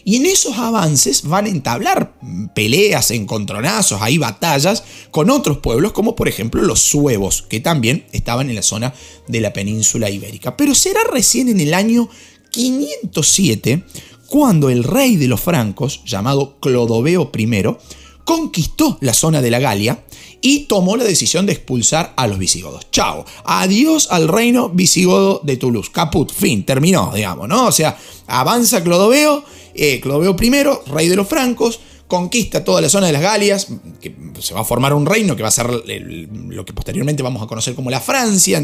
Y 0.04 0.16
en 0.16 0.26
esos 0.26 0.56
avances 0.58 1.22
van 1.22 1.46
a 1.46 1.48
entablar 1.48 2.14
peleas, 2.54 3.10
encontronazos, 3.10 4.00
hay 4.02 4.18
batallas 4.18 4.84
con 5.10 5.30
otros 5.30 5.58
pueblos, 5.58 5.92
como 5.92 6.16
por 6.16 6.28
ejemplo 6.28 6.62
los 6.62 6.80
suevos, 6.80 7.42
que 7.42 7.60
también 7.60 8.06
estaban 8.12 8.48
en 8.48 8.56
la 8.56 8.62
zona 8.62 8.94
de 9.26 9.40
la 9.40 9.52
península 9.52 10.10
ibérica. 10.10 10.56
Pero 10.56 10.74
será 10.74 11.00
recién 11.12 11.48
en 11.48 11.60
el 11.60 11.74
año 11.74 12.08
507 12.50 13.84
cuando 14.28 14.68
el 14.68 14.84
rey 14.84 15.16
de 15.16 15.26
los 15.26 15.40
francos, 15.40 16.02
llamado 16.04 16.58
Clodoveo 16.60 17.30
I, 17.36 17.76
conquistó 18.24 18.98
la 19.00 19.14
zona 19.14 19.40
de 19.40 19.50
la 19.50 19.58
Galia 19.58 20.04
y 20.40 20.66
tomó 20.66 20.96
la 20.96 21.04
decisión 21.04 21.46
de 21.46 21.52
expulsar 21.52 22.12
a 22.16 22.26
los 22.26 22.38
visigodos. 22.38 22.86
Chao, 22.92 23.24
adiós 23.44 24.08
al 24.10 24.28
reino 24.28 24.68
visigodo 24.68 25.40
de 25.42 25.56
Toulouse. 25.56 25.90
Caput, 25.90 26.30
fin, 26.32 26.64
terminó, 26.64 27.10
digamos, 27.14 27.48
¿no? 27.48 27.66
O 27.66 27.72
sea, 27.72 27.98
avanza 28.26 28.84
Clodoveo, 28.84 29.44
eh, 29.74 30.00
Clodoveo 30.00 30.36
I, 30.40 30.90
rey 30.90 31.08
de 31.08 31.16
los 31.16 31.28
francos, 31.28 31.80
conquista 32.06 32.64
toda 32.64 32.80
la 32.80 32.88
zona 32.88 33.06
de 33.06 33.12
las 33.12 33.22
Galias, 33.22 33.68
que 34.00 34.14
se 34.40 34.54
va 34.54 34.60
a 34.60 34.64
formar 34.64 34.94
un 34.94 35.04
reino 35.04 35.36
que 35.36 35.42
va 35.42 35.48
a 35.48 35.52
ser 35.52 35.68
lo 35.68 36.64
que 36.64 36.72
posteriormente 36.72 37.22
vamos 37.22 37.42
a 37.42 37.46
conocer 37.46 37.74
como 37.74 37.90
la 37.90 38.00
Francia. 38.00 38.62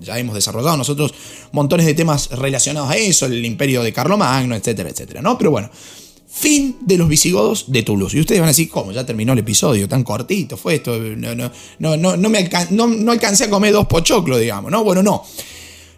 ya 0.00 0.18
hemos 0.18 0.34
desarrollado 0.34 0.76
nosotros 0.76 1.12
montones 1.52 1.86
de 1.86 1.94
temas 1.94 2.30
relacionados 2.30 2.90
a 2.90 2.96
eso, 2.96 3.26
el 3.26 3.44
imperio 3.44 3.82
de 3.82 3.92
Carlomagno, 3.92 4.54
etcétera, 4.54 4.90
etcétera, 4.90 5.22
¿no? 5.22 5.36
Pero 5.36 5.50
bueno, 5.50 5.70
Fin 6.36 6.78
de 6.80 6.98
los 6.98 7.08
visigodos 7.08 7.66
de 7.68 7.84
Toulouse. 7.84 8.16
Y 8.16 8.20
ustedes 8.20 8.40
van 8.40 8.48
a 8.48 8.50
decir, 8.50 8.68
¿cómo? 8.68 8.90
Ya 8.90 9.06
terminó 9.06 9.34
el 9.34 9.38
episodio, 9.38 9.88
tan 9.88 10.02
cortito 10.02 10.56
fue 10.56 10.74
esto. 10.74 10.98
No, 10.98 11.32
no, 11.32 11.50
no, 11.78 12.16
no, 12.16 12.28
me 12.28 12.38
alcancé 12.38 13.44
a 13.44 13.50
comer 13.50 13.72
dos 13.72 13.86
pochoclos, 13.86 14.40
digamos, 14.40 14.68
¿no? 14.72 14.82
Bueno, 14.82 15.00
no. 15.00 15.24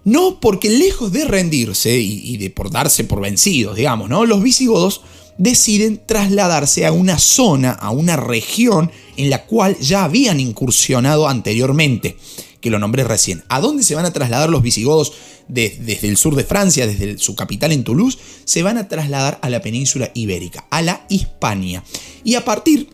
No, 0.07 0.39
porque 0.39 0.71
lejos 0.71 1.11
de 1.11 1.25
rendirse 1.25 1.99
y, 1.99 2.37
de 2.37 2.49
por 2.49 2.71
darse 2.71 3.03
por 3.03 3.21
vencidos, 3.21 3.75
digamos, 3.75 4.09
¿no? 4.09 4.25
Los 4.25 4.41
visigodos 4.41 5.01
deciden 5.37 6.01
trasladarse 6.07 6.87
a 6.87 6.93
una 6.93 7.19
zona, 7.19 7.73
a 7.73 7.91
una 7.91 8.15
región 8.15 8.93
en 9.17 9.31
la 9.31 9.47
cual 9.47 9.77
ya 9.81 10.05
habían 10.05 10.39
incursionado 10.39 11.27
anteriormente 11.27 12.17
que 12.61 12.71
lo 12.71 12.79
nombré 12.79 13.03
recién. 13.03 13.43
¿A 13.49 13.61
dónde 13.61 13.83
se 13.83 13.97
van 13.97 14.05
a 14.05 14.13
trasladar 14.13 14.49
los 14.49 14.63
visigodos 14.63 15.13
desde 15.49 15.99
el 16.07 16.17
sur 16.17 16.37
de 16.37 16.45
Francia, 16.45 16.87
desde 16.87 17.19
su 17.19 17.35
capital 17.35 17.73
en 17.73 17.83
Toulouse? 17.83 18.17
Se 18.45 18.63
van 18.63 18.79
a 18.79 18.87
trasladar 18.87 19.41
a 19.43 19.51
la 19.51 19.61
península 19.61 20.13
ibérica, 20.15 20.69
a 20.71 20.83
la 20.83 21.05
Hispania. 21.09 21.83
Y 22.23 22.37
a 22.37 22.45
partir 22.45 22.91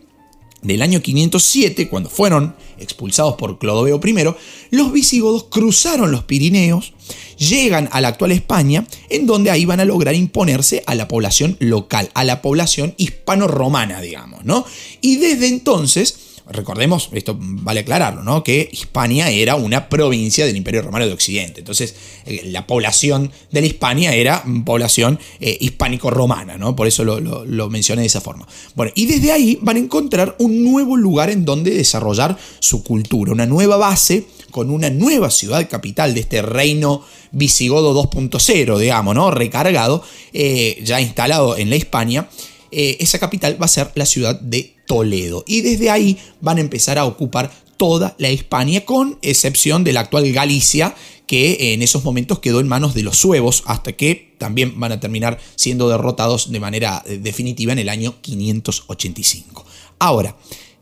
del 0.63 0.81
año 0.81 0.99
507, 0.99 1.89
cuando 1.89 2.09
fueron 2.09 2.55
expulsados 2.79 3.35
por 3.35 3.59
Clodoveo 3.59 3.99
I, 4.03 4.35
los 4.71 4.91
visigodos 4.91 5.45
cruzaron 5.45 6.11
los 6.11 6.23
Pirineos, 6.23 6.93
llegan 7.37 7.89
a 7.91 8.01
la 8.01 8.09
actual 8.09 8.31
España, 8.31 8.87
en 9.09 9.25
donde 9.25 9.51
ahí 9.51 9.65
van 9.65 9.79
a 9.79 9.85
lograr 9.85 10.15
imponerse 10.15 10.83
a 10.85 10.95
la 10.95 11.07
población 11.07 11.57
local, 11.59 12.09
a 12.13 12.23
la 12.23 12.41
población 12.41 12.93
hispano-romana, 12.97 14.01
digamos, 14.01 14.45
¿no? 14.45 14.65
Y 15.01 15.17
desde 15.17 15.47
entonces 15.47 16.17
recordemos, 16.49 17.09
esto 17.13 17.37
vale 17.39 17.81
aclararlo, 17.81 18.23
¿no? 18.23 18.43
que 18.43 18.69
Hispania 18.71 19.29
era 19.29 19.55
una 19.55 19.87
provincia 19.87 20.45
del 20.45 20.57
Imperio 20.57 20.81
Romano 20.81 21.05
de 21.05 21.13
Occidente. 21.13 21.61
Entonces, 21.61 21.95
eh, 22.25 22.41
la 22.45 22.67
población 22.67 23.31
de 23.51 23.61
la 23.61 23.67
Hispania 23.67 24.13
era 24.13 24.43
población 24.65 25.19
eh, 25.39 25.57
hispánico-romana, 25.59 26.57
¿no? 26.57 26.75
Por 26.75 26.87
eso 26.87 27.03
lo, 27.03 27.69
mencioné 27.69 28.01
de 28.01 28.07
esa 28.07 28.21
forma. 28.21 28.47
Bueno, 28.75 28.91
y 28.95 29.05
desde 29.05 29.31
ahí 29.31 29.57
van 29.61 29.77
a 29.77 29.79
encontrar 29.79 30.35
un 30.39 30.63
nuevo 30.63 30.97
lugar 30.97 31.29
en 31.29 31.45
donde 31.45 31.71
desarrollar 31.71 32.37
su 32.59 32.83
cultura, 32.83 33.31
una 33.31 33.45
nueva 33.45 33.77
base 33.77 34.25
con 34.51 34.69
una 34.69 34.89
nueva 34.89 35.31
ciudad 35.31 35.67
capital 35.69 36.13
de 36.13 36.19
este 36.19 36.41
reino 36.41 37.03
visigodo 37.31 37.93
2.0, 37.95 38.77
digamos, 38.77 39.15
¿no? 39.15 39.31
Recargado, 39.31 40.03
eh, 40.33 40.79
ya 40.83 41.01
instalado 41.01 41.57
en 41.57 41.69
la 41.69 41.75
Hispania. 41.75 42.29
esa 42.71 43.19
capital 43.19 43.61
va 43.61 43.65
a 43.65 43.69
ser 43.69 43.91
la 43.95 44.05
ciudad 44.05 44.39
de 44.39 44.72
Toledo. 44.85 45.43
Y 45.47 45.61
desde 45.61 45.89
ahí 45.89 46.17
van 46.41 46.57
a 46.57 46.61
empezar 46.61 46.97
a 46.97 47.05
ocupar 47.05 47.51
toda 47.77 48.15
la 48.17 48.31
Hispania, 48.31 48.85
con 48.85 49.17
excepción 49.21 49.83
de 49.83 49.93
la 49.93 50.01
actual 50.01 50.31
Galicia, 50.31 50.95
que 51.27 51.73
en 51.73 51.81
esos 51.81 52.03
momentos 52.03 52.39
quedó 52.39 52.59
en 52.59 52.67
manos 52.67 52.93
de 52.93 53.03
los 53.03 53.17
suevos, 53.17 53.63
hasta 53.65 53.93
que 53.93 54.35
también 54.37 54.79
van 54.79 54.91
a 54.91 54.99
terminar 54.99 55.39
siendo 55.55 55.89
derrotados 55.89 56.51
de 56.51 56.59
manera 56.59 57.01
eh, 57.05 57.17
definitiva 57.17 57.73
en 57.73 57.79
el 57.79 57.89
año 57.89 58.15
585. 58.21 59.65
Ahora, 59.99 60.35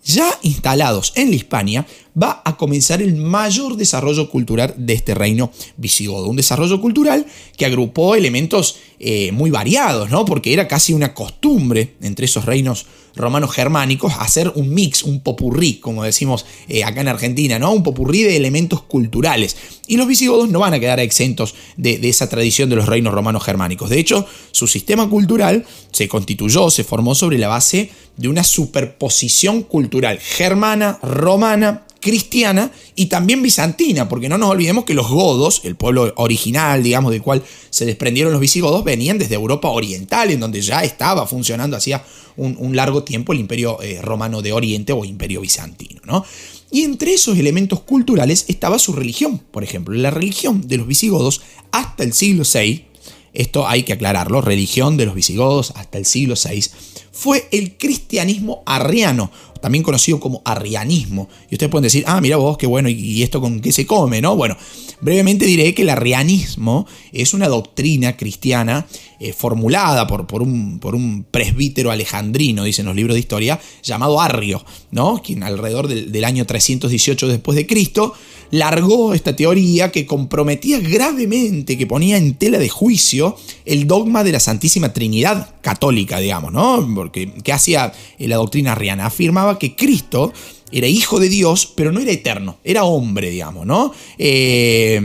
ya 0.03 0.37
instalados 0.41 1.13
en 1.15 1.29
la 1.29 1.35
Hispania, 1.35 1.85
va 2.21 2.41
a 2.43 2.57
comenzar 2.57 3.01
el 3.01 3.15
mayor 3.15 3.77
desarrollo 3.77 4.29
cultural 4.29 4.73
de 4.77 4.93
este 4.93 5.15
reino 5.15 5.51
visigodo. 5.77 6.27
Un 6.27 6.35
desarrollo 6.35 6.81
cultural 6.81 7.25
que 7.57 7.65
agrupó 7.65 8.15
elementos 8.15 8.77
eh, 8.99 9.31
muy 9.31 9.49
variados, 9.49 10.09
¿no? 10.09 10.25
Porque 10.25 10.53
era 10.53 10.67
casi 10.67 10.93
una 10.93 11.13
costumbre 11.13 11.95
entre 12.01 12.25
esos 12.25 12.45
reinos 12.45 12.85
romanos 13.15 13.51
germánicos 13.51 14.13
hacer 14.19 14.51
un 14.55 14.73
mix, 14.73 15.03
un 15.03 15.19
popurrí, 15.21 15.75
como 15.75 16.03
decimos 16.03 16.45
eh, 16.69 16.83
acá 16.83 17.01
en 17.01 17.07
Argentina, 17.09 17.59
¿no? 17.59 17.71
Un 17.71 17.83
popurrí 17.83 18.23
de 18.23 18.37
elementos 18.37 18.83
culturales. 18.83 19.57
Y 19.87 19.97
los 19.97 20.07
visigodos 20.07 20.49
no 20.49 20.59
van 20.59 20.73
a 20.73 20.79
quedar 20.79 20.99
exentos 20.99 21.55
de, 21.77 21.97
de 21.97 22.09
esa 22.09 22.29
tradición 22.29 22.69
de 22.69 22.77
los 22.77 22.85
reinos 22.85 23.13
romanos 23.13 23.43
germánicos. 23.43 23.89
De 23.89 23.99
hecho, 23.99 24.25
su 24.51 24.67
sistema 24.67 25.09
cultural 25.09 25.65
se 25.91 26.07
constituyó, 26.07 26.69
se 26.69 26.83
formó 26.83 27.15
sobre 27.15 27.37
la 27.37 27.47
base 27.47 27.91
de 28.17 28.27
una 28.27 28.43
superposición 28.43 29.63
cultural 29.63 30.19
germana, 30.19 30.99
romana, 31.01 31.85
cristiana 32.01 32.71
y 32.95 33.05
también 33.05 33.41
bizantina, 33.41 34.09
porque 34.09 34.27
no 34.27 34.37
nos 34.37 34.49
olvidemos 34.49 34.83
que 34.83 34.93
los 34.93 35.07
godos, 35.09 35.61
el 35.63 35.75
pueblo 35.75 36.11
original, 36.17 36.83
digamos, 36.83 37.11
del 37.11 37.21
cual 37.21 37.43
se 37.69 37.85
desprendieron 37.85 38.33
los 38.33 38.41
visigodos, 38.41 38.83
venían 38.83 39.17
desde 39.17 39.35
Europa 39.35 39.69
Oriental, 39.69 40.31
en 40.31 40.41
donde 40.41 40.61
ya 40.61 40.83
estaba 40.83 41.25
funcionando 41.25 41.77
hacía 41.77 42.03
un, 42.35 42.75
largo 42.75 43.03
tiempo 43.03 43.33
el 43.33 43.39
imperio 43.39 43.81
eh, 43.81 44.01
romano 44.01 44.41
de 44.41 44.51
Oriente 44.51 44.93
o 44.93 45.05
imperio 45.05 45.41
bizantino, 45.41 46.01
¿no? 46.05 46.25
Y 46.71 46.83
entre 46.83 47.13
esos 47.13 47.37
elementos 47.37 47.81
culturales 47.81 48.45
estaba 48.47 48.79
su 48.79 48.93
religión, 48.93 49.39
por 49.51 49.63
ejemplo, 49.63 49.93
la 49.93 50.09
religión 50.09 50.67
de 50.67 50.77
los 50.77 50.87
visigodos 50.87 51.41
hasta 51.71 52.03
el 52.03 52.13
siglo 52.13 52.43
VI, 52.51 52.85
esto 53.33 53.67
hay 53.67 53.83
que 53.83 53.93
aclararlo, 53.93 54.41
religión 54.41 54.97
de 54.97 55.05
los 55.05 55.15
visigodos 55.15 55.71
hasta 55.75 55.97
el 55.97 56.05
siglo 56.05 56.35
VI, 56.35 56.65
fue 57.11 57.47
el 57.51 57.77
cristianismo 57.77 58.63
arriano, 58.65 59.31
también 59.59 59.83
conocido 59.83 60.19
como 60.19 60.41
arrianismo. 60.45 61.29
Y 61.49 61.55
ustedes 61.55 61.69
pueden 61.69 61.83
decir, 61.83 62.03
ah, 62.07 62.19
mira 62.21 62.37
vos, 62.37 62.57
qué 62.57 62.65
bueno, 62.67 62.89
¿y 62.89 63.21
esto 63.21 63.41
con 63.41 63.59
qué 63.59 63.71
se 63.71 63.85
come? 63.85 64.21
¿no? 64.21 64.35
Bueno, 64.35 64.57
brevemente 65.01 65.45
diré 65.45 65.73
que 65.73 65.83
el 65.83 65.89
arrianismo 65.89 66.87
es 67.11 67.33
una 67.33 67.47
doctrina 67.47 68.17
cristiana 68.17 68.87
eh, 69.19 69.33
formulada 69.33 70.07
por, 70.07 70.25
por, 70.25 70.41
un, 70.41 70.79
por, 70.79 70.95
un, 70.95 71.25
presbítero 71.29 71.91
alejandrino, 71.91 72.63
dicen 72.63 72.85
los 72.85 72.95
libros 72.95 73.15
de 73.15 73.19
historia, 73.19 73.59
llamado 73.83 74.19
Arrio, 74.19 74.63
¿no? 74.91 75.21
quien 75.23 75.43
alrededor 75.43 75.87
del, 75.87 76.11
del 76.11 76.25
año 76.25 76.45
318 76.45 77.27
después 77.27 77.55
de 77.55 77.67
Cristo 77.67 78.13
largó 78.51 79.13
esta 79.13 79.35
teoría 79.35 79.91
que 79.91 80.05
comprometía 80.05 80.79
gravemente, 80.79 81.77
que 81.77 81.87
ponía 81.87 82.17
en 82.17 82.35
tela 82.35 82.59
de 82.59 82.69
juicio 82.69 83.37
el 83.65 83.87
dogma 83.87 84.23
de 84.23 84.33
la 84.33 84.39
Santísima 84.39 84.93
Trinidad 84.93 85.55
católica, 85.61 86.19
digamos, 86.19 86.51
¿no? 86.51 86.87
Porque, 86.93 87.31
¿qué 87.43 87.53
hacía 87.53 87.93
la 88.19 88.35
doctrina 88.35 88.73
arriana? 88.73 89.05
Afirmaba 89.05 89.57
que 89.57 89.75
Cristo 89.75 90.33
era 90.71 90.87
hijo 90.87 91.19
de 91.19 91.29
Dios, 91.29 91.71
pero 91.75 91.91
no 91.91 91.99
era 91.99 92.11
eterno, 92.11 92.57
era 92.63 92.83
hombre, 92.83 93.29
digamos, 93.29 93.65
¿no? 93.65 93.93
Eh, 94.17 94.95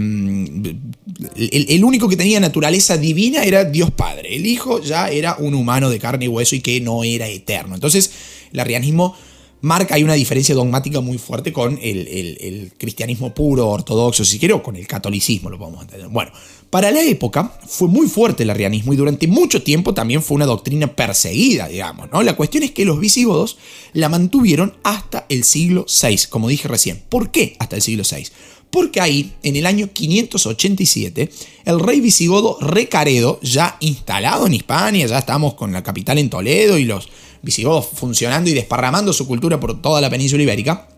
el, 1.37 1.85
único 1.85 2.09
que 2.09 2.17
tenía 2.17 2.41
naturaleza 2.41 2.97
divina 2.97 3.43
era 3.45 3.65
Dios 3.65 3.91
Padre. 3.91 4.37
El 4.37 4.47
Hijo 4.47 4.83
ya 4.83 5.09
era 5.09 5.37
un 5.39 5.55
humano 5.55 5.91
de 5.91 5.99
carne 5.99 6.27
y 6.27 6.29
hueso 6.29 6.55
y 6.55 6.61
que 6.61 6.81
no 6.81 7.05
era 7.05 7.27
eterno. 7.27 7.75
Entonces, 7.75 8.11
el 8.53 8.61
arrianismo 8.61 9.17
marca, 9.61 9.95
hay 9.95 10.05
una 10.05 10.15
diferencia 10.15 10.55
dogmática 10.55 11.01
muy 11.01 11.19
fuerte 11.19 11.53
con 11.53 11.79
el, 11.83 12.73
cristianismo 12.79 13.35
puro, 13.35 13.69
ortodoxo, 13.69 14.25
si 14.25 14.39
quiero, 14.39 14.63
con 14.63 14.77
el 14.77 14.87
catolicismo, 14.87 15.51
lo 15.51 15.59
podemos 15.59 15.83
entender. 15.83 16.09
Bueno, 16.09 16.33
para 16.71 16.91
la 16.91 17.03
época 17.03 17.59
fue 17.67 17.89
muy 17.89 18.09
fuerte 18.09 18.43
el 18.43 18.51
arrianismo 18.51 18.93
y 18.93 18.97
durante 18.97 19.27
mucho 19.27 19.63
tiempo 19.63 19.95
también 19.95 20.23
fue 20.23 20.35
una 20.37 20.47
doctrina 20.47 20.89
perseguida, 20.95 21.69
digamos, 21.69 22.11
¿no? 22.13 22.23
La 22.23 22.37
cuestión 22.37 22.65
es 22.65 22.73
que 22.73 22.85
los 22.85 23.01
visigodos 23.01 23.57
la 23.93 24.09
mantuvieron 24.09 24.75
hasta 24.83 25.27
el 25.29 25.45
siglo 25.45 25.87
VI, 25.89 26.27
como 26.29 26.49
dije 26.49 26.69
recién. 26.69 27.03
¿Por 27.09 27.31
qué 27.31 27.57
hasta 27.59 27.77
el 27.77 27.83
siglo 27.83 28.03
VI? 28.11 28.27
Porque 28.71 29.01
ahí, 29.01 29.33
en 29.43 29.57
el 29.57 29.65
año 29.65 29.91
587, 29.93 31.31
el 31.65 31.81
rey 31.81 32.01
visigodo 32.01 32.59
Recaredo, 32.61 33.39
ya 33.43 33.77
instalado 33.81 34.47
en 34.47 34.55
Hispania, 34.55 35.07
ya 35.07 35.19
estamos 35.19 35.55
con 35.55 35.73
la 35.73 35.83
capital 35.83 36.19
en 36.19 36.29
Toledo 36.29 36.77
y 36.77 36.85
los 36.85 37.09
visigodos 37.43 37.89
funcionando 37.95 38.51
y 38.51 38.55
desparramando 38.55 39.13
su 39.13 39.27
cultura 39.27 39.61
por 39.61 39.81
toda 39.81 40.01
la 40.01 40.11
península 40.11 40.43
ibérica, 40.43 40.89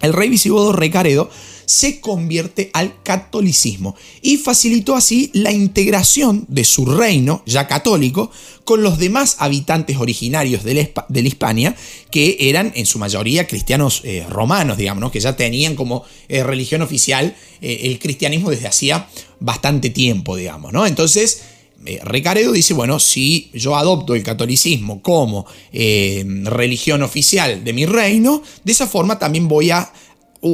el 0.00 0.12
rey 0.12 0.28
visigodo 0.28 0.72
Recaredo 0.72 1.28
se 1.66 2.00
convierte 2.00 2.70
al 2.72 3.02
catolicismo 3.02 3.94
y 4.22 4.38
facilitó 4.38 4.96
así 4.96 5.30
la 5.34 5.52
integración 5.52 6.46
de 6.48 6.64
su 6.64 6.86
reino, 6.86 7.42
ya 7.44 7.66
católico, 7.66 8.30
con 8.64 8.82
los 8.82 8.98
demás 8.98 9.36
habitantes 9.38 9.98
originarios 9.98 10.64
de 10.64 10.74
la, 10.74 11.20
Hispania, 11.20 11.76
que 12.10 12.38
eran 12.40 12.72
en 12.74 12.86
su 12.86 12.98
mayoría 12.98 13.46
cristianos 13.46 14.00
eh, 14.04 14.24
romanos, 14.30 14.78
digamos, 14.78 15.12
que 15.12 15.20
ya 15.20 15.36
tenían 15.36 15.74
como 15.74 16.04
eh, 16.28 16.42
religión 16.42 16.80
oficial 16.80 17.36
eh, 17.60 17.80
el 17.82 17.98
cristianismo 17.98 18.50
desde 18.50 18.68
hacía 18.68 19.06
bastante 19.38 19.90
tiempo, 19.90 20.36
digamos, 20.36 20.72
¿no? 20.72 20.86
Entonces, 20.86 21.42
Recaredo 22.02 22.52
dice, 22.52 22.74
bueno, 22.74 22.98
si 22.98 23.50
yo 23.54 23.76
adopto 23.76 24.14
el 24.14 24.22
catolicismo 24.22 25.00
como 25.00 25.46
religión 25.72 27.02
oficial 27.02 27.62
de 27.64 27.72
mi 27.72 27.86
reino, 27.86 28.42
de 28.64 28.72
esa 28.72 28.86
forma 28.86 29.18
también 29.18 29.48
voy 29.48 29.70
a 29.70 29.92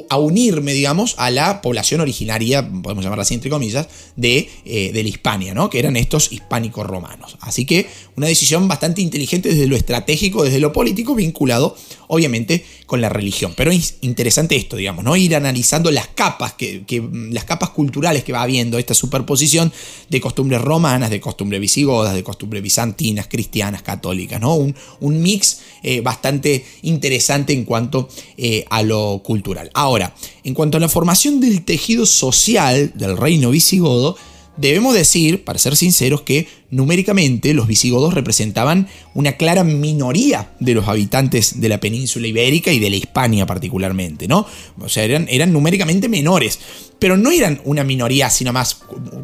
a 0.09 0.19
unirme, 0.19 0.73
digamos, 0.73 1.15
a 1.19 1.31
la 1.31 1.61
población 1.61 2.01
originaria, 2.01 2.67
podemos 2.83 3.05
llamarla 3.05 3.23
así 3.23 3.35
entre 3.35 3.51
comillas, 3.51 3.87
de, 4.17 4.49
eh, 4.65 4.91
de 4.93 5.03
la 5.03 5.09
Hispania, 5.09 5.55
¿no? 5.55 5.69
que 5.69 5.79
eran 5.79 5.97
estos 5.97 6.33
hispánicos 6.33 6.87
romanos. 6.87 7.37
Así 7.41 7.67
que 7.67 7.87
una 8.17 8.27
decisión 8.27 8.67
bastante 8.67 9.03
inteligente 9.03 9.51
desde 9.51 9.67
lo 9.67 9.77
estratégico, 9.77 10.45
desde 10.45 10.61
lo 10.61 10.73
político, 10.73 11.15
vinculado 11.15 11.77
obviamente 12.09 12.65
con 12.87 13.01
la 13.01 13.09
religión. 13.09 13.55
Pero 13.57 13.71
es 13.71 13.97
interesante 14.03 14.57
esto, 14.57 14.77
digamos, 14.77 15.05
¿no? 15.05 15.17
Ir 15.17 15.35
analizando 15.35 15.91
las 15.91 16.09
capas, 16.09 16.55
que, 16.55 16.85
las 17.31 17.45
capas 17.45 17.71
culturales 17.71 18.25
que 18.25 18.33
va 18.33 18.43
habiendo, 18.43 18.79
esta 18.79 18.95
superposición 18.95 19.73
de 20.09 20.21
costumbres 20.21 20.61
romanas, 20.61 21.11
de 21.11 21.21
costumbres 21.21 21.61
visigodas, 21.61 22.15
de 22.15 22.23
costumbres 22.23 22.63
bizantinas, 22.63 23.27
cristianas, 23.29 23.83
católicas, 23.83 24.41
¿no? 24.41 24.55
Un, 24.55 24.75
un 25.01 25.23
mix 25.23 25.61
eh, 25.83 26.01
bastante 26.01 26.65
interesante 26.83 27.53
en 27.53 27.65
cuanto 27.65 28.09
eh, 28.37 28.65
a 28.71 28.83
lo 28.83 29.21
cultural. 29.25 29.71
Ahora, 29.75 30.15
en 30.43 30.55
cuanto 30.55 30.77
a 30.77 30.81
la 30.81 30.89
formación 30.89 31.41
del 31.41 31.65
tejido 31.65 32.07
social 32.07 32.93
del 32.95 33.17
reino 33.17 33.51
visigodo, 33.51 34.17
Debemos 34.57 34.95
decir, 34.95 35.43
para 35.45 35.59
ser 35.59 35.75
sinceros, 35.75 36.23
que 36.23 36.47
numéricamente 36.71 37.55
los 37.55 37.67
visigodos 37.67 38.15
representaban 38.15 38.89
una 39.13 39.33
clara 39.33 39.65
minoría 39.65 40.53
de 40.61 40.75
los 40.75 40.87
habitantes 40.87 41.61
de 41.61 41.69
la 41.69 41.81
península 41.81 42.29
ibérica 42.29 42.73
y 42.73 42.79
de 42.79 42.91
la 42.91 42.97
Hispania 42.97 43.47
particularmente, 43.47 44.29
¿no? 44.29 44.47
O 44.79 44.89
sea, 44.89 45.03
eran, 45.03 45.27
eran 45.29 45.53
numéricamente 45.53 46.09
menores, 46.09 46.61
pero 47.01 47.17
no 47.17 47.31
eran 47.31 47.61
una 47.65 47.83
minoría, 47.83 48.31
sino 48.31 48.53
más 48.53 48.79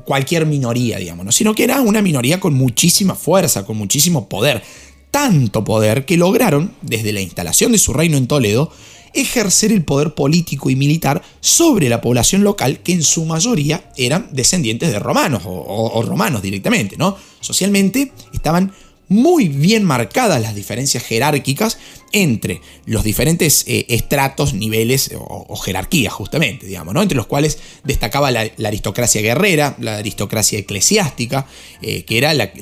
cualquier 0.05 0.47
minoría, 0.47 0.99
digamos, 0.99 1.25
¿no? 1.25 1.33
sino 1.33 1.55
que 1.55 1.65
era 1.65 1.81
una 1.81 2.03
minoría 2.03 2.41
con 2.41 2.55
muchísima 2.55 3.15
fuerza, 3.15 3.65
con 3.65 3.77
muchísimo 3.77 4.29
poder. 4.29 4.63
Tanto 5.11 5.65
poder 5.65 6.05
que 6.05 6.17
lograron, 6.17 6.75
desde 6.83 7.13
la 7.13 7.21
instalación 7.21 7.73
de 7.73 7.79
su 7.79 7.93
reino 7.93 8.17
en 8.17 8.27
Toledo, 8.27 8.73
ejercer 9.15 9.73
el 9.73 9.85
poder 9.85 10.15
político 10.15 10.71
y 10.71 10.77
militar 10.77 11.23
sobre 11.41 11.89
la 11.89 12.01
población 12.01 12.45
local 12.45 12.81
que 12.81 12.93
en 12.93 13.03
su 13.03 13.25
mayoría 13.25 13.91
eran 13.97 14.29
descendientes 14.33 14.91
de 14.91 14.99
romanos 14.99 15.43
o, 15.45 16.03
romanos 16.03 16.43
directamente, 16.43 16.97
¿no? 16.97 17.17
Socialmente 17.41 18.13
estaban 18.33 18.73
muy 19.11 19.49
bien 19.49 19.83
marcadas 19.83 20.41
las 20.41 20.55
diferencias 20.55 21.03
jerárquicas 21.03 21.79
entre 22.13 22.61
los 22.87 23.03
diferentes 23.03 23.65
eh, 23.67 23.85
estratos, 23.89 24.55
niveles 24.55 25.11
o, 25.19 25.57
jerarquías, 25.57 26.13
justamente, 26.13 26.65
digamos, 26.67 26.95
¿no? 26.95 27.03
Entre 27.03 27.17
los 27.17 27.27
cuales 27.27 27.59
destacaba 27.83 28.31
la, 28.31 28.49
aristocracia 28.65 29.21
guerrera, 29.21 29.77
la 29.81 29.97
aristocracia 29.97 30.61
eclesiástica, 30.61 31.47
eh, 31.83 32.05
que 32.05 32.19
era 32.19 32.35
la, 32.35 32.53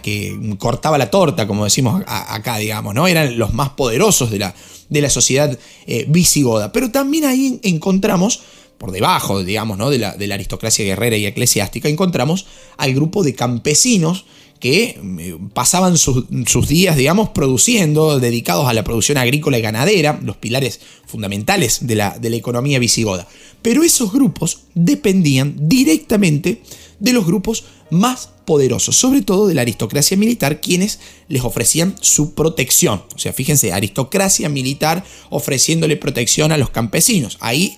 que 0.00 0.38
cortaba 0.58 0.96
la 0.96 1.10
torta, 1.10 1.48
como 1.48 1.64
decimos 1.64 2.04
acá, 2.06 2.58
digamos, 2.58 2.94
¿no? 2.94 3.08
Eran 3.08 3.36
los 3.36 3.52
más 3.52 3.70
poderosos 3.70 4.30
de 4.30 4.38
la, 4.38 4.54
de 4.90 5.10
sociedad 5.10 5.58
eh, 5.88 6.04
visigoda. 6.08 6.70
Pero 6.70 6.92
también 6.92 7.24
ahí 7.24 7.58
encontramos 7.64 8.42
por 8.78 8.92
debajo, 8.92 9.42
digamos, 9.42 9.76
¿no? 9.76 9.90
de, 9.90 9.98
la, 9.98 10.14
de 10.14 10.26
la 10.26 10.36
aristocracia 10.36 10.84
guerrera 10.84 11.16
y 11.16 11.26
eclesiástica, 11.26 11.88
encontramos 11.88 12.46
al 12.78 12.94
grupo 12.94 13.22
de 13.22 13.34
campesinos 13.34 14.24
que 14.60 15.00
eh, 15.18 15.38
pasaban 15.54 15.96
sus, 15.96 16.28
días, 16.68 16.96
digamos, 16.96 17.30
produciendo, 17.30 18.20
dedicados 18.20 18.68
a 18.68 18.74
la 18.74 18.84
producción 18.84 19.18
agrícola 19.18 19.58
y 19.58 19.62
ganadera, 19.62 20.20
los 20.22 20.36
pilares 20.36 20.80
fundamentales 21.06 21.86
de 21.86 21.94
la, 21.96 22.18
de 22.18 22.30
la 22.30 22.36
economía 22.36 22.78
visigoda. 22.78 23.26
Pero 23.62 23.82
esos 23.82 24.12
grupos 24.12 24.60
dependían 24.74 25.56
directamente 25.68 26.62
de 26.98 27.12
los 27.12 27.26
grupos 27.26 27.64
más 27.90 28.30
poderosos, 28.44 28.96
sobre 28.96 29.22
todo 29.22 29.46
de 29.46 29.54
la 29.54 29.62
aristocracia 29.62 30.16
militar, 30.16 30.60
quienes 30.60 31.00
les 31.28 31.42
ofrecían 31.42 31.94
su 32.00 32.34
protección. 32.34 33.02
O 33.14 33.18
sea, 33.18 33.32
fíjense, 33.32 33.72
aristocracia 33.72 34.48
militar 34.48 35.04
ofreciéndole 35.30 35.96
protección 35.96 36.52
a 36.52 36.58
los 36.58 36.70
campesinos. 36.70 37.38
Ahí 37.40 37.76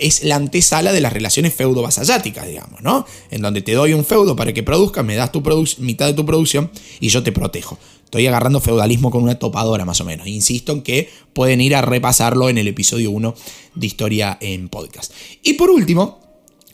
es 0.00 0.24
la 0.24 0.36
antesala 0.36 0.92
de 0.92 1.00
las 1.00 1.12
relaciones 1.12 1.54
feudo-vasalláticas, 1.54 2.46
digamos, 2.46 2.80
¿no? 2.82 3.06
En 3.30 3.42
donde 3.42 3.62
te 3.62 3.72
doy 3.72 3.92
un 3.92 4.04
feudo 4.04 4.36
para 4.36 4.52
que 4.52 4.62
produzcas, 4.62 5.04
me 5.04 5.16
das 5.16 5.32
tu 5.32 5.42
mitad 5.78 6.06
de 6.06 6.14
tu 6.14 6.24
producción 6.24 6.70
y 7.00 7.08
yo 7.08 7.22
te 7.22 7.32
protejo. 7.32 7.78
Estoy 8.04 8.26
agarrando 8.26 8.60
feudalismo 8.60 9.10
con 9.10 9.22
una 9.22 9.38
topadora 9.38 9.84
más 9.84 10.00
o 10.00 10.04
menos. 10.04 10.26
Insisto 10.26 10.72
en 10.72 10.82
que 10.82 11.08
pueden 11.32 11.60
ir 11.60 11.76
a 11.76 11.82
repasarlo 11.82 12.48
en 12.48 12.58
el 12.58 12.66
episodio 12.66 13.10
1 13.12 13.34
de 13.76 13.86
Historia 13.86 14.36
en 14.40 14.68
Podcast. 14.68 15.12
Y 15.42 15.54
por 15.54 15.70
último, 15.70 16.20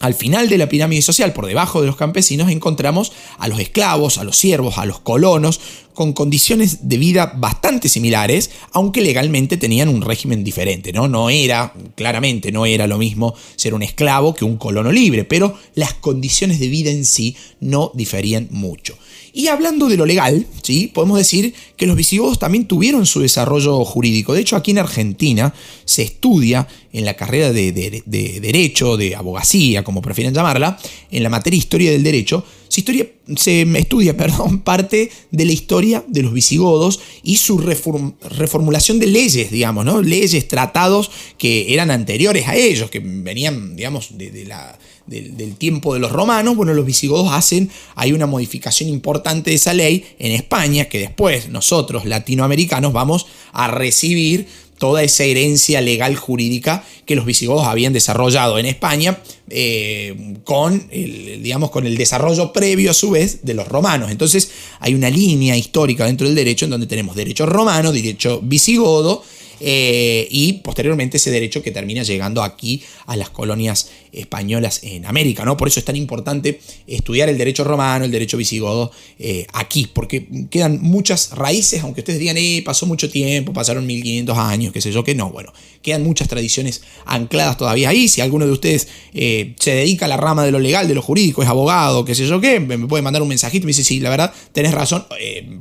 al 0.01 0.15
final 0.15 0.49
de 0.49 0.59
la 0.59 0.69
pirámide 0.69 1.03
social, 1.03 1.33
por 1.33 1.47
debajo 1.47 1.81
de 1.81 1.87
los 1.87 1.97
campesinos, 1.97 2.51
encontramos 2.51 3.13
a 3.39 3.49
los 3.49 3.59
esclavos, 3.61 4.19
a 4.19 4.25
los 4.25 4.37
siervos, 4.37 4.79
a 4.79 4.85
los 4.85 5.01
colonos, 5.01 5.61
con 5.95 6.13
condiciones 6.13 6.89
de 6.89 6.99
vida 6.99 7.33
bastante 7.37 7.89
similares, 7.89 8.51
aunque 8.73 9.01
legalmente 9.01 9.57
tenían 9.57 9.89
un 9.89 10.03
régimen 10.03 10.45
diferente, 10.45 10.93
¿no? 10.93 11.09
No 11.09 11.31
era, 11.31 11.73
claramente 11.95 12.53
no 12.53 12.67
era 12.67 12.87
lo 12.87 12.99
mismo 12.99 13.35
ser 13.57 13.73
un 13.73 13.83
esclavo 13.83 14.35
que 14.35 14.45
un 14.45 14.59
colono 14.59 14.93
libre, 14.93 15.25
pero 15.25 15.59
las 15.75 15.95
condiciones 15.95 16.61
de 16.61 16.69
vida 16.69 16.91
en 16.91 17.07
sí 17.07 17.35
no 17.61 17.91
diferían 17.95 18.49
mucho. 18.51 18.99
Y 19.39 19.49
hablando 19.49 19.87
de 19.87 19.99
lo 19.99 20.07
legal, 20.07 20.47
¿sí? 20.63 20.91
podemos 20.95 21.19
decir 21.19 21.53
que 21.77 21.87
los 21.87 21.95
visigodos 21.95 22.39
también 22.39 22.65
tuvieron 22.67 23.05
su 23.05 23.21
desarrollo 23.21 23.85
jurídico. 23.85 24.33
De 24.33 24.41
hecho, 24.41 24.57
aquí 24.57 24.71
en 24.71 24.79
Argentina 24.79 25.53
se 25.85 26.05
estudia 26.05 26.67
en 26.91 27.05
la 27.05 27.13
carrera 27.13 27.53
de, 27.53 27.71
Derecho, 28.07 28.97
de 28.97 29.15
Abogacía, 29.15 29.85
como 29.85 30.01
prefieren 30.01 30.33
llamarla, 30.33 30.79
en 31.11 31.23
la 31.23 31.29
materia 31.29 31.59
Historia 31.59 31.91
del 31.91 32.03
Derecho, 32.03 32.47
se, 32.69 32.81
historia, 32.81 33.07
se 33.37 33.63
estudia 33.63 34.17
perdón, 34.17 34.61
parte 34.61 35.11
de 35.31 35.45
la 35.45 35.53
historia 35.53 36.05
de 36.07 36.23
los 36.23 36.33
visigodos 36.33 37.01
y 37.23 37.37
su 37.37 37.59
reformulación 37.59 38.99
de 38.99 39.07
leyes, 39.07 39.51
digamos, 39.51 39.85
¿no? 39.85 40.03
leyes, 40.03 40.49
tratados 40.49 41.11
que 41.39 41.73
eran 41.75 41.91
anteriores 41.91 42.49
a 42.49 42.57
ellos, 42.57 42.91
que 42.91 43.01
venían, 43.01 43.77
digamos, 43.77 44.17
de 44.17 44.45
la 44.47 44.79
del, 45.07 45.57
tiempo 45.57 45.95
de 45.95 46.01
los 46.01 46.13
romanos, 46.13 46.57
bueno, 46.57 46.75
los 46.75 46.85
visigodos 46.85 47.33
hacen, 47.33 47.71
hay 47.95 48.13
una 48.13 48.27
modificación 48.27 48.89
importante 48.89 49.51
de 49.51 49.57
esa 49.57 49.73
ley 49.73 50.05
en 50.19 50.33
España, 50.33 50.87
que 50.87 50.99
después 50.99 51.49
nosotros, 51.49 52.05
latinoamericanos, 52.05 52.93
vamos 52.93 53.27
a 53.53 53.69
recibir 53.69 54.47
toda 54.79 55.03
esa 55.03 55.25
herencia 55.25 55.81
legal 55.81 56.17
jurídica 56.17 56.85
que 57.05 57.17
los 57.17 57.25
visigodos 57.25 57.67
habían 57.67 57.93
desarrollado 57.93 58.59
en 58.59 58.67
España 58.67 59.19
eh, 59.49 60.35
con, 60.45 60.89
digamos, 60.89 61.71
con 61.71 61.87
el 61.87 61.97
desarrollo 61.97 62.53
previo 62.53 62.91
a 62.91 62.95
su 62.95 63.11
vez 63.11 63.45
de 63.45 63.55
los 63.55 63.69
romanos. 63.69 64.11
Entonces 64.11 64.51
hay 64.81 64.95
una 64.95 65.11
línea 65.11 65.57
histórica 65.57 66.05
dentro 66.07 66.27
del 66.27 66.37
derecho 66.37 66.65
en 66.65 66.73
donde 66.73 66.87
tenemos 66.87 67.17
derecho 67.17 67.47
romano, 67.47 67.93
derecho 67.93 68.41
visigodo, 68.43 69.23
eh, 69.61 70.27
y 70.31 70.55
posteriormente 70.55 71.17
ese 71.17 71.31
derecho 71.31 71.63
que 71.63 71.71
termina 71.71 72.03
llegando 72.03 72.43
aquí 72.43 72.83
a 73.07 73.17
las 73.17 73.31
colonias 73.31 73.91
españolas 74.17 74.81
en 74.83 75.05
América, 75.07 75.45
¿no? 75.45 75.57
Por 75.57 75.69
eso 75.69 75.79
es 75.79 75.85
tan 75.85 75.97
importante 75.97 76.61
estudiar 76.87 77.29
el 77.29 77.39
derecho 77.39 77.65
romano, 77.65 78.05
el 78.05 78.11
derecho 78.11 78.37
visigodo 78.37 78.91
eh, 79.19 79.47
aquí, 79.53 79.89
porque 79.93 80.27
quedan 80.51 80.81
muchas 80.81 81.31
raíces, 81.33 81.83
aunque 81.83 82.01
ustedes 82.01 82.19
digan, 82.19 82.37
eh, 82.39 82.63
pasó 82.65 82.87
mucho 82.87 83.11
tiempo, 83.11 83.53
pasaron 83.53 83.87
1500 83.87 84.39
años, 84.39 84.73
qué 84.73 84.81
sé 84.81 84.91
yo, 84.91 85.05
que 85.05 85.15
no, 85.15 85.31
bueno, 85.31 85.53
quedan 85.83 86.03
muchas 86.03 86.29
tradiciones 86.29 86.83
ancladas 87.05 87.59
todavía 87.59 87.91
ahí, 87.91 88.09
si 88.09 88.23
alguno 88.23 88.47
de 88.47 88.53
ustedes 88.53 88.89
eh, 89.13 89.55
se 89.61 89.73
dedica 89.73 90.07
a 90.07 90.09
la 90.09 90.17
rama 90.17 90.45
de 90.45 90.51
lo 90.51 90.59
legal, 90.59 90.89
de 90.89 90.95
lo 90.95 91.03
jurídico, 91.03 91.43
es 91.43 91.49
abogado, 91.49 92.05
qué 92.05 92.15
sé 92.15 92.27
yo 92.27 92.41
qué, 92.41 92.59
me 92.59 92.79
puede 92.87 93.03
mandar 93.03 93.23
un 93.23 93.29
mensajito 93.29 93.65
y 93.65 93.67
me 93.67 93.71
dice, 93.71 93.85
sí, 93.85 94.01
la 94.01 94.11
verdad, 94.11 94.33
tenés 94.53 94.73
razón, 94.73 95.05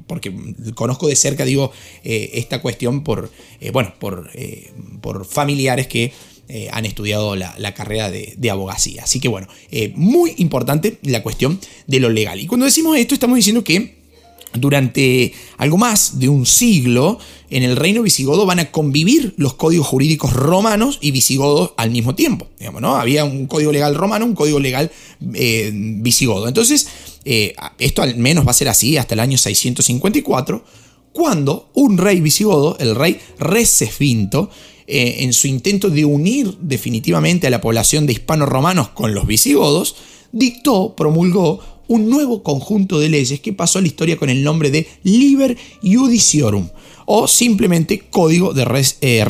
porque 0.07 0.33
conozco 0.73 1.07
de 1.07 1.15
cerca, 1.15 1.43
digo, 1.45 1.71
esta 2.03 2.61
cuestión 2.61 3.03
por, 3.03 3.31
bueno, 3.73 3.84
por, 3.93 4.29
eh, 4.33 4.71
por 5.01 5.25
familiares 5.25 5.87
que 5.87 6.11
eh, 6.47 6.69
han 6.71 6.85
estudiado 6.85 7.35
la, 7.35 7.73
carrera 7.73 8.11
de, 8.11 8.49
abogacía. 8.51 9.03
Así 9.03 9.19
que 9.19 9.27
bueno, 9.27 9.47
eh, 9.71 9.93
muy 9.95 10.33
importante 10.37 10.99
la 11.03 11.23
cuestión 11.23 11.59
de 11.87 11.99
lo 11.99 12.09
legal. 12.09 12.39
Y 12.39 12.47
cuando 12.47 12.65
decimos 12.65 12.97
esto 12.97 13.13
estamos 13.13 13.35
diciendo 13.35 13.63
que 13.63 13.95
durante 14.53 15.33
algo 15.57 15.77
más 15.77 16.19
de 16.19 16.29
un 16.29 16.45
siglo, 16.45 17.19
en 17.49 17.63
el 17.63 17.75
reino 17.75 18.01
visigodo 18.01 18.45
van 18.45 18.59
a 18.59 18.71
convivir 18.71 19.33
los 19.37 19.55
códigos 19.55 19.87
jurídicos 19.87 20.31
romanos 20.31 20.97
y 21.01 21.11
visigodos 21.11 21.73
al 21.77 21.91
mismo 21.91 22.15
tiempo. 22.15 22.47
Digamos, 22.57 22.81
¿no? 22.81 22.95
Había 22.95 23.25
un 23.25 23.47
código 23.47 23.71
legal 23.71 23.95
romano, 23.95 24.25
un 24.25 24.35
código 24.35 24.59
legal 24.59 24.91
visigodo. 25.19 26.47
Entonces, 26.47 26.87
esto 27.25 28.01
al 28.01 28.15
menos 28.15 28.47
va 28.47 28.51
a 28.51 28.53
ser 28.53 28.69
así 28.69 28.97
hasta 28.97 29.13
el 29.13 29.19
año 29.19 29.37
654 29.37 30.63
cuando 31.15 31.69
un 31.75 31.97
rey 31.97 32.19
visigodo, 32.19 32.75
el 32.77 32.93
rey 32.93 33.17
Recesvinto, 33.39 34.49
eh, 34.85 35.19
en 35.19 35.31
su 35.31 35.47
intento 35.47 35.89
de 35.89 36.03
unir 36.03 36.57
definitivamente 36.59 37.47
a 37.47 37.49
la 37.49 37.61
población 37.61 38.05
de 38.05 38.11
hispano-romanos 38.11 38.89
con 38.89 39.15
los 39.15 39.25
visigodos, 39.25 39.95
dictó, 40.33 40.93
promulgó 40.93 41.61
un 41.87 42.09
nuevo 42.09 42.43
conjunto 42.43 42.99
de 42.99 43.07
leyes 43.07 43.39
que 43.39 43.53
pasó 43.53 43.79
a 43.79 43.81
la 43.81 43.87
historia 43.87 44.17
con 44.17 44.29
el 44.29 44.43
nombre 44.43 44.71
de 44.71 44.87
Liber 45.03 45.57
Judiciorum, 45.81 46.67
o 47.05 47.29
simplemente 47.29 47.99
Código 48.09 48.53
de 48.53 48.65
Res, 48.65 48.97
eh, 48.99 49.23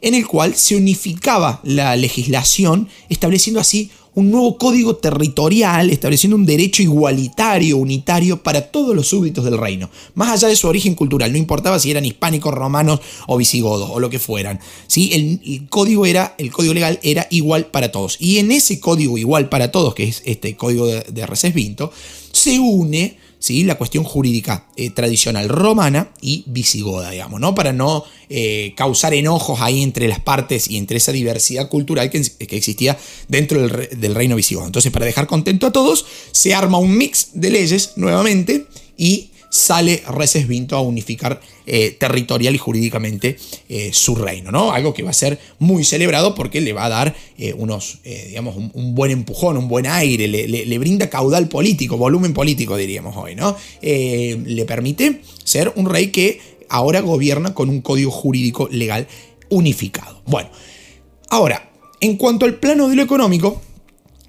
en 0.00 0.14
el 0.14 0.26
cual 0.28 0.54
se 0.54 0.76
unificaba 0.76 1.60
la 1.64 1.96
legislación, 1.96 2.88
estableciendo 3.08 3.58
así 3.58 3.90
un 4.14 4.30
nuevo 4.30 4.56
código 4.58 4.96
territorial 4.96 5.90
estableciendo 5.90 6.36
un 6.36 6.46
derecho 6.46 6.82
igualitario, 6.82 7.76
unitario 7.76 8.42
para 8.42 8.70
todos 8.70 8.94
los 8.94 9.08
súbditos 9.08 9.44
del 9.44 9.58
reino, 9.58 9.90
más 10.14 10.30
allá 10.30 10.48
de 10.48 10.56
su 10.56 10.68
origen 10.68 10.94
cultural, 10.94 11.32
no 11.32 11.38
importaba 11.38 11.78
si 11.78 11.90
eran 11.90 12.04
hispánicos, 12.04 12.54
romanos 12.54 13.00
o 13.26 13.36
visigodos 13.36 13.90
o 13.92 14.00
lo 14.00 14.10
que 14.10 14.18
fueran. 14.18 14.60
¿sí? 14.86 15.10
El, 15.12 15.68
código 15.68 16.06
era, 16.06 16.34
el 16.38 16.50
código 16.50 16.74
legal 16.74 16.98
era 17.02 17.26
igual 17.30 17.66
para 17.66 17.90
todos. 17.90 18.16
Y 18.20 18.38
en 18.38 18.52
ese 18.52 18.80
código 18.80 19.18
igual 19.18 19.48
para 19.48 19.70
todos, 19.70 19.94
que 19.94 20.04
es 20.04 20.22
este 20.24 20.56
código 20.56 20.86
de, 20.86 21.00
de 21.02 21.26
Recesvinto, 21.26 21.90
se 22.32 22.58
une 22.58 23.23
la 23.64 23.76
cuestión 23.76 24.04
jurídica 24.04 24.66
eh, 24.76 24.90
tradicional 24.90 25.48
romana 25.48 26.10
y 26.20 26.44
visigoda, 26.46 27.10
digamos, 27.10 27.40
¿no? 27.40 27.54
Para 27.54 27.72
no 27.72 28.04
eh, 28.28 28.72
causar 28.76 29.12
enojos 29.14 29.60
ahí 29.60 29.82
entre 29.82 30.08
las 30.08 30.20
partes 30.20 30.68
y 30.70 30.78
entre 30.78 30.96
esa 30.96 31.12
diversidad 31.12 31.68
cultural 31.68 32.10
que, 32.10 32.18
existía 32.38 32.96
dentro 33.28 33.66
del, 33.66 34.00
del, 34.00 34.14
reino 34.14 34.36
visigodo. 34.36 34.66
Entonces, 34.66 34.90
para 34.92 35.06
dejar 35.06 35.26
contento 35.26 35.66
a 35.66 35.72
todos, 35.72 36.06
se 36.32 36.54
arma 36.54 36.78
un 36.78 36.96
mix 36.96 37.28
de 37.34 37.50
leyes 37.50 37.92
nuevamente 37.96 38.66
y 38.96 39.30
sale 39.54 40.02
Recesvinto 40.08 40.74
a 40.74 40.80
unificar 40.80 41.40
eh, 41.64 41.94
territorial 41.96 42.56
y 42.56 42.58
jurídicamente 42.58 43.36
eh, 43.68 43.90
su 43.92 44.16
reino, 44.16 44.50
¿no? 44.50 44.72
Algo 44.72 44.92
que 44.92 45.04
va 45.04 45.10
a 45.10 45.12
ser 45.12 45.38
muy 45.60 45.84
celebrado 45.84 46.34
porque 46.34 46.60
le 46.60 46.72
va 46.72 46.86
a 46.86 46.88
dar 46.88 47.14
eh, 47.38 47.54
unos, 47.56 48.00
digamos, 48.02 48.56
un, 48.56 48.94
buen 48.96 49.12
empujón, 49.12 49.56
un 49.56 49.68
buen 49.68 49.86
aire, 49.86 50.26
le, 50.26 50.78
brinda 50.78 51.08
caudal 51.08 51.48
político, 51.48 51.96
volumen 51.96 52.34
político, 52.34 52.76
diríamos 52.76 53.16
hoy, 53.16 53.36
¿no? 53.36 53.56
le 53.80 54.64
permite 54.66 55.20
ser 55.44 55.72
un 55.76 55.88
rey 55.88 56.08
que 56.08 56.40
ahora 56.68 57.00
gobierna 57.00 57.54
con 57.54 57.68
un 57.68 57.80
código 57.80 58.10
jurídico 58.10 58.68
legal 58.72 59.06
unificado. 59.50 60.20
Bueno, 60.26 60.50
ahora, 61.30 61.70
en 62.00 62.16
cuanto 62.16 62.44
al 62.44 62.56
plano 62.56 62.88
de 62.88 62.96
lo 62.96 63.02
económico, 63.02 63.62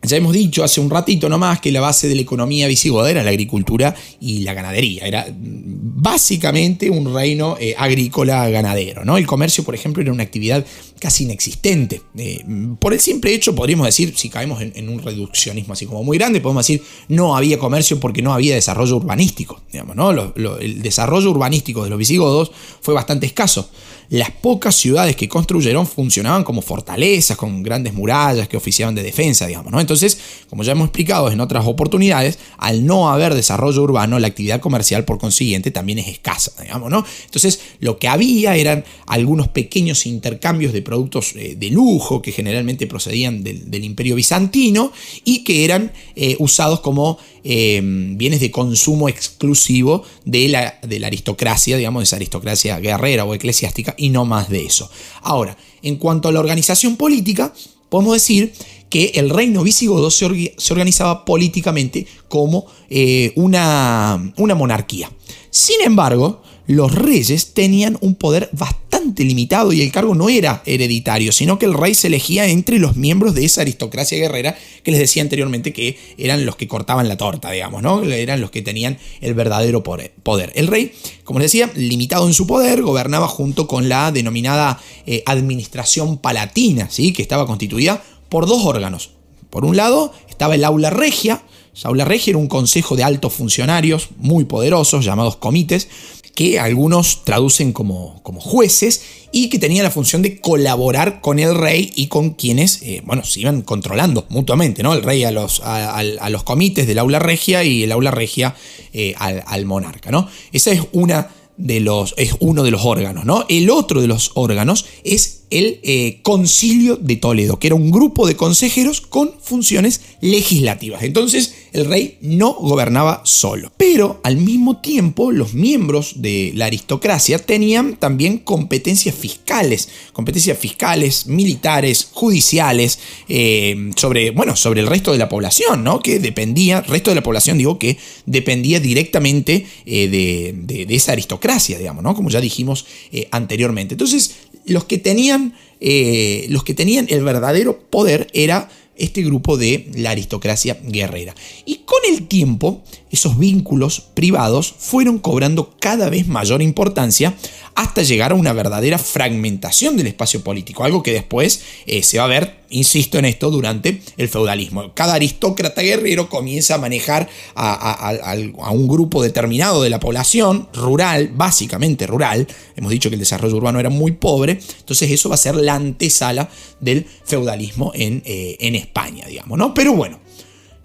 ya 0.05 0.17
hemos 0.17 0.33
dicho 0.33 0.63
hace 0.63 0.79
un 0.79 0.89
ratito 0.89 1.29
nomás 1.29 1.59
que 1.59 1.71
la 1.71 1.81
base 1.81 2.07
de 2.07 2.15
la 2.15 2.21
economía 2.21 2.67
visigoda 2.67 3.09
era 3.09 3.23
la 3.23 3.29
agricultura 3.29 3.95
y 4.19 4.39
la 4.39 4.53
ganadería. 4.53 5.05
Era 5.05 5.27
básicamente 5.29 6.89
un 6.89 7.13
reino 7.13 7.57
eh, 7.59 7.75
agrícola 7.77 8.47
ganadero. 8.49 9.05
¿no? 9.05 9.17
El 9.17 9.25
comercio, 9.25 9.63
por 9.63 9.75
ejemplo, 9.75 10.01
era 10.01 10.11
una 10.11 10.23
actividad 10.23 10.65
casi 10.99 11.23
inexistente. 11.23 12.01
Eh, 12.17 12.43
por 12.79 12.93
el 12.93 12.99
simple 12.99 13.33
hecho, 13.33 13.55
podríamos 13.55 13.85
decir, 13.85 14.13
si 14.15 14.29
caemos 14.29 14.61
en, 14.61 14.89
un 14.89 14.99
reduccionismo 15.01 15.73
así 15.73 15.85
como 15.85 16.03
muy 16.03 16.17
grande, 16.17 16.41
podemos 16.41 16.65
decir 16.65 16.83
no 17.09 17.35
había 17.35 17.57
comercio 17.57 17.99
porque 17.99 18.21
no 18.21 18.33
había 18.33 18.55
desarrollo 18.55 18.97
urbanístico. 18.97 19.61
Digamos, 19.71 19.95
¿no? 19.95 20.11
el 20.59 20.81
desarrollo 20.81 21.31
urbanístico 21.31 21.83
de 21.83 21.89
los 21.89 21.99
visigodos 21.99 22.51
fue 22.81 22.93
bastante 22.93 23.25
escaso 23.25 23.69
las 24.09 24.31
pocas 24.31 24.75
ciudades 24.75 25.15
que 25.15 25.27
construyeron 25.27 25.87
funcionaban 25.87 26.43
como 26.43 26.61
fortalezas, 26.61 27.37
con 27.37 27.63
grandes 27.63 27.93
murallas 27.93 28.47
que 28.47 28.57
oficiaban 28.57 28.95
de 28.95 29.03
defensa, 29.03 29.47
digamos, 29.47 29.71
¿no? 29.71 29.79
Entonces, 29.79 30.17
como 30.49 30.63
ya 30.63 30.73
hemos 30.73 30.85
explicado 30.85 31.31
en 31.31 31.39
otras 31.39 31.65
oportunidades, 31.65 32.39
al 32.57 32.85
no 32.85 33.09
haber 33.09 33.33
desarrollo 33.33 33.81
urbano, 33.83 34.19
la 34.19 34.27
actividad 34.27 34.59
comercial 34.59 35.05
por 35.05 35.17
consiguiente 35.17 35.71
también 35.71 35.99
es 35.99 36.07
escasa, 36.07 36.51
digamos, 36.61 36.89
¿no? 36.89 37.05
Entonces, 37.25 37.59
lo 37.79 37.97
que 37.97 38.07
había 38.07 38.55
eran 38.55 38.83
algunos 39.07 39.47
pequeños 39.47 40.05
intercambios 40.05 40.73
de 40.73 40.81
productos 40.81 41.33
eh, 41.35 41.55
de 41.57 41.69
lujo 41.69 42.21
que 42.21 42.31
generalmente 42.31 42.87
procedían 42.87 43.43
del, 43.43 43.83
imperio 43.85 44.15
bizantino 44.15 44.91
y 45.23 45.43
que 45.43 45.63
eran 45.63 45.91
eh, 46.15 46.35
usados 46.39 46.79
como 46.79 47.19
Em, 47.47 48.17
bienes 48.17 48.39
de 48.39 48.49
consumo 48.49 49.07
exclusivo 49.07 50.03
de 50.23 50.47
la, 50.47 50.79
de 50.81 50.99
la 50.99 51.05
aristocracia, 51.05 51.77
digamos, 51.77 51.99
de 51.99 52.05
esa 52.05 52.15
aristocracia 52.15 52.79
guerrera 52.79 53.23
o 53.23 53.35
eclesiástica, 53.35 53.93
y 53.97 54.09
no 54.09 54.25
más 54.25 54.49
de 54.49 54.65
eso. 54.65 54.89
Ahora, 55.21 55.57
en 55.81 55.97
cuanto 55.97 56.29
a 56.29 56.31
la 56.31 56.39
organización 56.39 56.95
política, 56.95 57.53
podemos 57.89 58.13
decir 58.13 58.53
que 58.89 59.11
el 59.15 59.29
reino 59.29 59.63
visigodo 59.63 60.11
se, 60.11 60.25
organizaba 60.69 61.25
políticamente 61.25 62.07
como 62.27 62.65
eh, 62.89 63.33
una, 63.35 64.33
una 64.37 64.55
monarquía. 64.55 65.11
Sin 65.49 65.81
embargo, 65.81 66.41
los 66.67 66.93
reyes 66.93 67.53
tenían 67.53 67.97
un 68.01 68.15
poder 68.15 68.49
bastante 68.51 69.23
limitado 69.23 69.71
y 69.71 69.81
el 69.81 69.91
cargo 69.91 70.15
no 70.15 70.29
era 70.29 70.63
hereditario, 70.65 71.31
sino 71.31 71.59
que 71.59 71.65
el 71.65 71.73
rey 71.73 71.93
se 71.93 72.07
elegía 72.07 72.47
entre 72.47 72.79
los 72.79 72.95
miembros 72.95 73.35
de 73.35 73.45
esa 73.45 73.61
aristocracia 73.61 74.17
guerrera 74.17 74.57
que 74.83 74.91
les 74.91 74.99
decía 74.99 75.21
anteriormente 75.21 75.73
que 75.73 75.97
eran 76.17 76.45
los 76.45 76.55
que 76.55 76.67
cortaban 76.67 77.07
la 77.07 77.17
torta, 77.17 77.51
digamos, 77.51 77.83
¿no? 77.83 78.03
Eran 78.03 78.41
los 78.41 78.51
que 78.51 78.61
tenían 78.61 78.97
el 79.21 79.33
verdadero 79.33 79.83
poder. 79.83 80.51
El 80.55 80.67
rey, 80.67 80.93
como 81.23 81.39
les 81.39 81.51
decía, 81.51 81.69
limitado 81.75 82.27
en 82.27 82.33
su 82.33 82.47
poder, 82.47 82.81
gobernaba 82.81 83.27
junto 83.27 83.67
con 83.67 83.87
la 83.87 84.11
denominada 84.11 84.81
eh, 85.05 85.23
administración 85.25 86.17
palatina, 86.17 86.89
¿sí? 86.89 87.13
Que 87.13 87.21
estaba 87.21 87.45
constituida 87.45 88.03
por 88.29 88.47
dos 88.47 88.65
órganos. 88.65 89.11
Por 89.49 89.65
un 89.65 89.77
lado 89.77 90.13
estaba 90.27 90.55
el 90.55 90.63
aula 90.63 90.89
regia, 90.89 91.43
Aula 91.83 92.05
Regia 92.05 92.31
era 92.31 92.37
un 92.37 92.47
consejo 92.47 92.95
de 92.95 93.03
altos 93.03 93.33
funcionarios 93.33 94.09
muy 94.17 94.45
poderosos 94.45 95.03
llamados 95.03 95.35
comites, 95.35 95.89
que 96.35 96.59
algunos 96.59 97.23
traducen 97.23 97.71
como, 97.71 98.21
como 98.21 98.41
jueces 98.41 99.01
y 99.31 99.49
que 99.49 99.57
tenían 99.57 99.85
la 99.85 99.91
función 99.91 100.21
de 100.21 100.39
colaborar 100.39 101.21
con 101.21 101.39
el 101.39 101.55
rey 101.55 101.91
y 101.95 102.07
con 102.07 102.31
quienes, 102.31 102.81
eh, 102.83 103.01
bueno, 103.05 103.23
se 103.23 103.39
iban 103.39 103.61
controlando 103.61 104.25
mutuamente, 104.29 104.83
¿no? 104.83 104.93
El 104.93 105.01
rey 105.01 105.23
a 105.23 105.31
los, 105.31 105.61
a, 105.63 106.03
los 106.29 106.43
comites 106.43 106.87
del 106.87 106.99
aula 106.99 107.19
regia 107.19 107.63
y 107.63 107.83
el 107.83 107.91
aula 107.91 108.11
regia 108.11 108.53
eh, 108.93 109.15
al, 109.17 109.43
al, 109.47 109.65
monarca, 109.65 110.11
¿no? 110.11 110.27
Esa 110.51 110.71
es 110.71 110.81
una 110.91 111.29
de 111.57 111.79
los, 111.79 112.13
es 112.17 112.35
uno 112.39 112.63
de 112.63 112.71
los 112.71 112.83
órganos, 112.83 113.25
¿no? 113.25 113.45
El 113.47 113.69
otro 113.69 114.01
de 114.01 114.07
los 114.07 114.31
órganos 114.35 114.85
es 115.03 115.44
el 115.49 115.79
eh, 115.83 116.19
Concilio 116.23 116.95
de 116.95 117.15
Toledo, 117.17 117.59
que 117.59 117.67
era 117.67 117.75
un 117.75 117.91
grupo 117.91 118.27
de 118.27 118.35
consejeros 118.35 119.01
con 119.01 119.31
funciones 119.41 120.01
legislativas. 120.21 121.03
Entonces 121.03 121.53
el 121.73 121.85
rey 121.85 122.17
no 122.21 122.53
gobernaba 122.53 123.21
solo. 123.25 123.71
Pero 123.77 124.21
al 124.23 124.37
mismo 124.37 124.77
tiempo 124.81 125.31
los 125.31 125.53
miembros 125.53 126.21
de 126.21 126.51
la 126.55 126.65
aristocracia 126.65 127.37
tenían 127.37 127.97
también 127.97 128.39
competencias 128.39 129.13
fiscales, 129.13 129.89
competencias 130.13 130.57
fiscales, 130.57 131.27
militares, 131.27 132.09
judiciales, 132.11 132.99
eh, 133.27 133.91
sobre, 133.95 134.31
bueno, 134.31 134.55
sobre 134.55 134.81
el 134.81 134.87
resto 134.87 135.11
de 135.11 135.17
la 135.17 135.29
población, 135.29 135.83
¿no? 135.83 135.99
Que 135.99 136.19
dependía, 136.19 136.81
resto 136.81 137.11
de 137.11 137.15
la 137.15 137.23
población 137.23 137.57
digo 137.57 137.77
que 137.77 137.97
dependía 138.25 138.79
directamente 138.79 139.65
eh, 139.85 140.07
de, 140.07 140.95
esa 140.95 141.11
aristocracia, 141.11 141.77
digamos, 141.77 142.03
¿no? 142.03 142.15
Como 142.15 142.29
ya 142.29 142.39
dijimos 142.39 142.85
anteriormente. 143.31 143.95
Entonces 143.95 144.35
los 144.65 144.85
que 144.85 144.97
tenían, 144.97 145.53
eh, 145.79 146.45
los 146.49 146.63
que 146.63 146.73
tenían 146.73 147.07
el 147.09 147.23
verdadero 147.23 147.79
poder 147.79 148.27
era 148.33 148.69
este 148.97 149.23
grupo 149.23 149.57
de 149.57 149.89
la 149.95 150.11
aristocracia 150.11 150.79
guerrera. 150.83 151.35
Y 151.65 151.81
con 151.85 151.99
el 152.07 152.27
tiempo, 152.27 152.81
esos 153.11 153.37
vínculos 153.37 154.01
privados 154.13 154.73
fueron 154.77 155.19
cobrando 155.19 155.75
cada 155.79 156.09
vez 156.09 156.27
mayor 156.27 156.61
importancia 156.61 157.35
hasta 157.75 158.03
llegar 158.03 158.31
a 158.31 158.35
una 158.35 158.53
verdadera 158.53 158.97
fragmentación 158.97 159.97
del 159.97 160.07
espacio 160.07 160.41
político, 160.41 160.85
algo 160.85 161.03
que 161.03 161.11
después 161.11 161.61
eh, 161.85 162.03
se 162.03 162.17
va 162.17 162.23
a 162.23 162.27
ver, 162.27 162.55
insisto 162.69 163.19
en 163.19 163.25
esto, 163.25 163.51
durante 163.51 164.01
el 164.15 164.29
feudalismo. 164.29 164.93
Cada 164.93 165.15
aristócrata 165.15 165.81
guerrero 165.81 166.29
comienza 166.29 166.75
a 166.75 166.77
manejar 166.77 167.29
a, 167.53 168.35
un 168.71 168.87
grupo 168.87 169.21
determinado 169.21 169.83
de 169.83 169.89
la 169.89 169.99
población, 169.99 170.69
rural, 170.73 171.31
básicamente 171.35 172.07
rural, 172.07 172.47
hemos 172.77 172.91
dicho 172.91 173.09
que 173.09 173.15
el 173.15 173.19
desarrollo 173.19 173.57
urbano 173.57 173.79
era 173.79 173.89
muy 173.89 174.13
pobre, 174.13 174.59
entonces 174.79 175.11
eso 175.11 175.27
va 175.27 175.35
a 175.35 175.37
ser 175.37 175.55
la 175.55 175.75
antesala 175.75 176.49
del 176.79 177.05
feudalismo 177.25 177.91
en, 177.93 178.23
eh, 178.25 178.55
en 178.61 178.75
España, 178.75 179.25
digamos, 179.27 179.57
¿no? 179.57 179.73
Pero 179.73 179.93
bueno, 179.93 180.19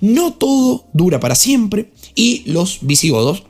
no 0.01 0.33
todo 0.33 0.87
dura 0.93 1.21
para 1.21 1.37
siempre 1.37 1.93
y 2.15 2.43
los 2.47 2.79
visigodos 2.83 3.45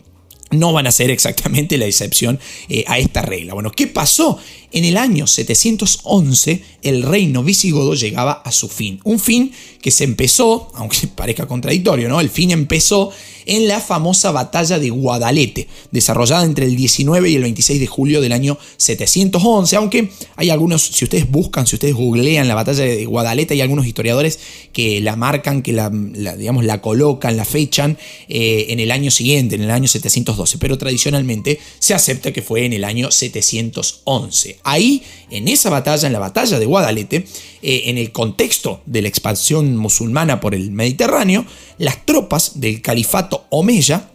no 0.51 0.73
van 0.73 0.87
a 0.87 0.93
ser 0.93 1.11
exactamente 1.11 1.79
la 1.79 1.87
excepción 1.87 2.39
eh, 2.69 2.85
a 2.87 2.99
esta 2.99 3.23
regla. 3.23 3.55
Bueno, 3.55 3.71
¿qué 3.71 3.87
pasó 3.87 4.39
En 4.73 4.85
el 4.85 4.97
año 4.97 5.27
711 5.27 6.63
el 6.83 7.03
reino 7.03 7.43
visigodo 7.43 7.95
llegaba 7.95 8.33
a 8.33 8.53
su 8.53 8.69
fin. 8.69 9.01
Un 9.05 9.19
fin 9.19 9.53
que 9.83 9.91
se 9.91 10.05
empezó, 10.05 10.71
aunque 10.75 11.07
parezca 11.15 11.47
contradictorio, 11.47 12.09
¿no? 12.09 12.21
El 12.21 12.31
fin 12.31 12.51
empezó 12.51 13.11
en 13.47 13.67
la 13.67 13.81
famosa 13.81 14.31
batalla 14.31 14.79
de 14.79 14.91
Guadalete, 14.91 15.67
desarrollada 15.91 16.45
entre 16.45 16.67
el 16.67 16.77
19 16.77 17.31
y 17.31 17.35
el 17.35 17.43
26 17.43 17.81
de 17.81 17.87
julio 17.87 18.21
del 18.21 18.33
año 18.33 18.59
711, 18.77 19.77
aunque 19.77 20.11
hay 20.37 20.51
algunos, 20.51 20.83
si 20.83 21.05
ustedes 21.05 21.29
buscan, 21.29 21.67
si 21.67 21.77
ustedes 21.77 21.95
googlean 21.95 22.47
la 22.47 22.55
batalla 22.55 22.85
de 22.85 23.05
Guadalete, 23.07 23.55
hay 23.55 23.63
algunos 23.63 23.87
historiadores 23.87 24.39
que 24.73 25.01
la 25.01 25.17
marcan, 25.17 25.63
que 25.63 25.73
la, 25.73 25.91
digamos, 25.91 26.65
la 26.65 26.81
colocan, 26.81 27.37
la 27.37 27.45
fechan 27.45 27.99
eh, 28.29 28.67
en 28.69 28.79
el 28.79 28.91
año 28.93 29.11
siguiente, 29.11 29.57
en 29.57 29.63
el 29.63 29.71
año 29.71 29.89
712, 29.89 30.59
pero 30.59 30.79
tradicionalmente 30.79 31.59
se 31.79 31.95
acepta 31.95 32.33
que 32.33 32.43
fue 32.43 32.67
en 32.67 32.73
el 32.75 32.85
año 32.85 33.11
711. 33.11 34.60
Ahí, 34.65 35.03
en 35.31 35.49
esa 35.49 35.71
batalla, 35.71 36.07
en 36.07 36.13
la 36.13 36.19
batalla 36.19 36.59
de 36.59 36.67
Guadalete, 36.67 37.27
eh, 37.63 37.83
en 37.87 37.99
el 37.99 38.13
contexto 38.13 38.83
de 38.87 39.03
la 39.03 39.09
expansión 39.09 39.77
musulmana 39.77 40.41
por 40.41 40.55
el 40.55 40.71
Mediterráneo, 40.71 41.45
las 41.79 42.05
tropas 42.05 42.61
del 42.61 42.83
califato 42.83 43.47
Omeya 43.51 44.11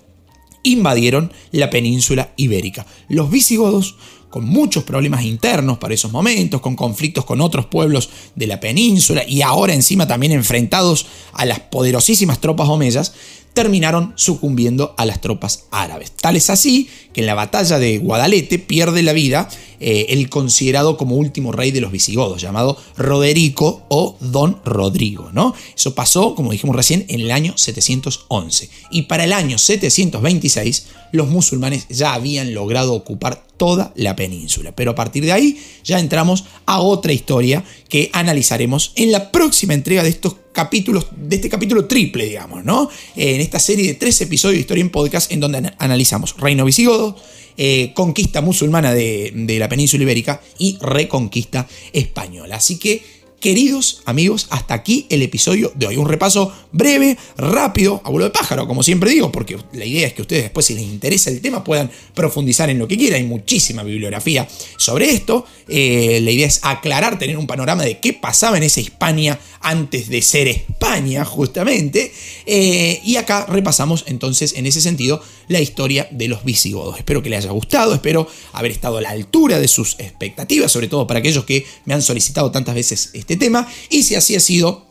invadieron 0.63 1.31
la 1.51 1.69
península 1.69 2.34
ibérica. 2.38 2.86
Los 3.08 3.29
visigodos, 3.29 3.95
con 4.29 4.43
muchos 4.45 4.84
problemas 4.84 5.23
internos 5.23 5.77
para 5.77 5.93
esos 5.93 6.12
momentos, 6.12 6.60
con 6.60 6.75
conflictos 6.75 7.23
con 7.23 7.39
otros 7.39 7.67
pueblos 7.67 8.10
de 8.36 8.47
la 8.47 8.60
península 8.60 9.23
y 9.25 9.41
ahora 9.41 9.73
encima 9.73 10.08
también 10.08 10.34
enfrentados 10.34 11.05
a 11.31 11.45
las 11.45 11.62
poderosísimas 11.62 12.41
tropas 12.41 12.67
omeyas, 12.67 13.13
terminaron 13.56 14.13
sucumbiendo 14.15 14.94
a 14.98 15.06
las 15.06 15.22
tropas 15.22 15.63
árabes. 15.72 16.12
Tal 16.12 16.36
es 16.36 16.52
así 16.52 16.89
que 17.13 17.22
en 17.22 17.28
la 17.28 17.34
batalla 17.34 17.80
de 17.80 17.98
Guadalete 17.98 18.60
pierde 18.60 19.02
la 19.02 19.13
vida 19.13 19.50
eh, 19.80 20.08
el 20.10 20.30
considerado 20.30 20.98
como 20.98 21.15
último 21.15 21.54
rey 21.54 21.72
de 21.72 21.80
los 21.80 21.91
visigodos, 21.91 22.41
llamado 22.41 22.78
Roderico 22.98 23.86
o 23.88 24.18
Don 24.20 24.60
Rodrigo. 24.65 25.30
¿no? 25.32 25.56
Eso 25.76 25.96
pasó, 25.96 26.36
como 26.36 26.52
dijimos 26.52 26.76
recién, 26.76 27.06
en 27.08 27.22
el 27.22 27.32
año 27.32 27.54
711. 27.58 28.70
Y 28.91 29.04
para 29.04 29.24
el 29.24 29.32
año 29.32 29.58
726 29.58 30.88
los 31.13 31.28
musulmanes 31.30 31.88
ya 31.88 32.13
habían 32.13 32.54
logrado 32.54 32.94
ocupar 32.94 33.44
toda 33.58 33.94
la 33.96 34.15
península. 34.15 34.76
Pero 34.76 34.91
a 34.91 34.96
partir 34.96 35.26
de 35.26 35.32
ahí 35.32 35.62
ya 35.84 36.00
entramos 36.00 36.46
a 36.65 36.80
otra 36.80 37.13
historia 37.13 37.63
que 37.89 38.10
analizaremos 38.13 38.91
en 38.96 39.12
la 39.12 39.32
próxima 39.32 39.74
entrega 39.74 40.04
de 40.04 40.10
estos 40.10 40.36
capítulos, 40.52 41.08
de 41.15 41.36
este 41.36 41.50
capítulo 41.50 41.86
triple, 41.86 42.26
digamos, 42.26 42.63
¿no? 42.63 42.89
En 43.15 43.41
esta 43.41 43.60
serie 43.60 43.88
de 43.88 43.94
tres 43.96 44.20
episodios 44.22 44.56
de 44.56 44.62
Historia 44.62 44.82
en 44.82 44.89
Podcast 44.89 45.32
en 45.32 45.39
donde 45.39 45.74
analizamos 45.78 46.36
Reino 46.38 46.65
Visigodo, 46.65 47.15
eh, 47.58 47.91
conquista 47.94 48.41
musulmana 48.41 48.94
de, 48.94 49.32
de 49.34 49.60
la 49.60 49.70
península 49.70 50.04
ibérica 50.04 50.41
y 50.58 50.78
reconquista 50.82 51.68
española. 51.94 52.58
Así 52.58 52.78
que 52.78 53.14
Queridos 53.39 54.02
amigos, 54.06 54.48
hasta 54.50 54.74
aquí 54.74 55.06
el 55.10 55.21
episodio 55.21 55.71
de 55.76 55.88
hoy. 55.88 55.98
Un 55.98 56.08
repaso 56.08 56.52
breve, 56.71 57.17
rápido, 57.38 58.02
a 58.04 58.10
vuelo 58.10 58.26
de 58.26 58.32
pájaro, 58.32 58.67
como 58.67 58.82
siempre 58.82 59.12
digo, 59.12 59.32
porque 59.32 59.58
la 59.74 59.86
idea 59.86 60.08
es 60.08 60.13
que 60.13 60.24
ustedes 60.24 60.43
después, 60.43 60.65
si 60.65 60.74
les 60.74 60.84
interesa 60.84 61.30
el 61.30 61.41
tema, 61.41 61.63
puedan 61.63 61.91
profundizar 62.15 62.69
en 62.69 62.80
lo 62.80 62.88
que 62.88 62.98
quieran. 62.98 63.21
Hay 63.21 63.28
muchísima 63.28 63.84
bibliografía 63.84 64.48
sobre 64.78 65.12
esto. 65.12 65.45
Eh, 65.67 66.19
la 66.24 66.32
idea 66.32 66.48
es 66.48 66.60
aclarar, 66.63 67.19
tener 67.19 67.38
un 67.38 67.45
panorama 67.45 67.84
de 67.84 68.00
qué 68.00 68.13
pasaba 68.13 68.58
en 68.58 68.63
esa 68.63 68.80
Hispania 68.80 69.39
antes 69.62 70.10
de 70.10 70.21
ser 70.21 70.48
España, 70.48 71.24
justamente. 71.26 72.12
Eh, 72.45 73.00
y 73.04 73.17
acá 73.17 73.45
repasamos 73.48 74.06
entonces, 74.08 74.54
en 74.58 74.65
ese 74.65 74.82
sentido, 74.82 75.21
la 75.47 75.62
historia 75.62 76.08
de 76.12 76.27
los 76.27 76.43
visigodos. 76.43 76.97
Espero 76.97 77.21
que 77.21 77.29
les 77.29 77.39
haya 77.43 77.51
gustado, 77.51 77.93
espero 77.93 78.27
haber 78.53 78.71
estado 78.71 78.97
a 78.97 79.01
la 79.01 79.10
altura 79.10 79.60
de 79.60 79.67
sus 79.67 79.95
expectativas, 79.99 80.71
sobre 80.71 80.88
todo 80.88 81.08
para 81.08 81.19
aquellos 81.19 81.45
que 81.45 81.65
me 81.86 81.93
han 81.93 82.01
solicitado 82.01 82.51
tantas 82.51 82.75
veces 82.75 83.12
este 83.13 83.38
tema 83.38 83.67
y 83.89 84.03
si 84.03 84.15
así 84.15 84.36
ha 84.36 84.39
sido, 84.39 84.86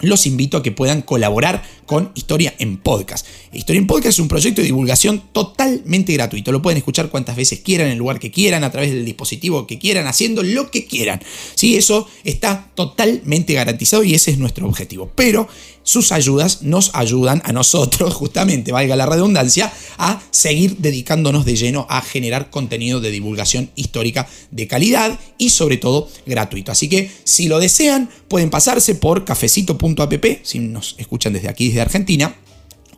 los 0.00 0.26
invito 0.26 0.58
a 0.58 0.62
que 0.62 0.72
puedan 0.72 1.02
colaborar 1.02 1.62
con 1.86 2.12
Historia 2.14 2.54
en 2.58 2.76
Podcast. 2.76 3.26
Historia 3.52 3.78
en 3.78 3.86
Podcast 3.86 4.08
es 4.08 4.18
un 4.18 4.28
proyecto 4.28 4.60
de 4.60 4.66
divulgación 4.66 5.22
totalmente 5.32 6.12
gratuito. 6.12 6.52
Lo 6.52 6.60
pueden 6.60 6.78
escuchar 6.78 7.08
cuantas 7.08 7.36
veces 7.36 7.60
quieran, 7.60 7.86
en 7.86 7.92
el 7.92 7.98
lugar 7.98 8.18
que 8.18 8.30
quieran, 8.30 8.64
a 8.64 8.70
través 8.70 8.90
del 8.90 9.04
dispositivo 9.04 9.66
que 9.66 9.78
quieran, 9.78 10.06
haciendo 10.06 10.42
lo 10.42 10.70
que 10.70 10.86
quieran. 10.86 11.22
Sí, 11.54 11.76
eso 11.76 12.08
está 12.24 12.70
totalmente 12.74 13.54
garantizado 13.54 14.02
y 14.02 14.14
ese 14.14 14.32
es 14.32 14.38
nuestro 14.38 14.66
objetivo. 14.66 15.10
Pero 15.14 15.48
sus 15.86 16.10
ayudas 16.10 16.62
nos 16.62 16.90
ayudan 16.94 17.40
a 17.44 17.52
nosotros, 17.52 18.12
justamente, 18.22 18.72
valga 18.72 18.96
la 18.96 19.06
redundancia, 19.06 19.72
a 19.96 20.20
seguir 20.30 20.78
dedicándonos 20.78 21.44
de 21.44 21.56
lleno 21.56 21.86
a 21.88 22.02
generar 22.02 22.50
contenido 22.50 23.00
de 23.00 23.12
divulgación 23.12 23.70
histórica 23.76 24.28
de 24.50 24.66
calidad 24.66 25.18
y 25.38 25.50
sobre 25.50 25.76
todo 25.76 26.10
gratuito. 26.26 26.72
Así 26.72 26.88
que 26.88 27.10
si 27.22 27.48
lo 27.48 27.60
desean, 27.60 28.10
pueden 28.28 28.50
pasarse 28.50 28.96
por 28.96 29.24
cafecito.app, 29.24 30.24
si 30.42 30.58
nos 30.58 30.96
escuchan 30.98 31.32
desde 31.32 31.48
aquí, 31.48 31.68
desde 31.68 31.82
Argentina 31.82 32.36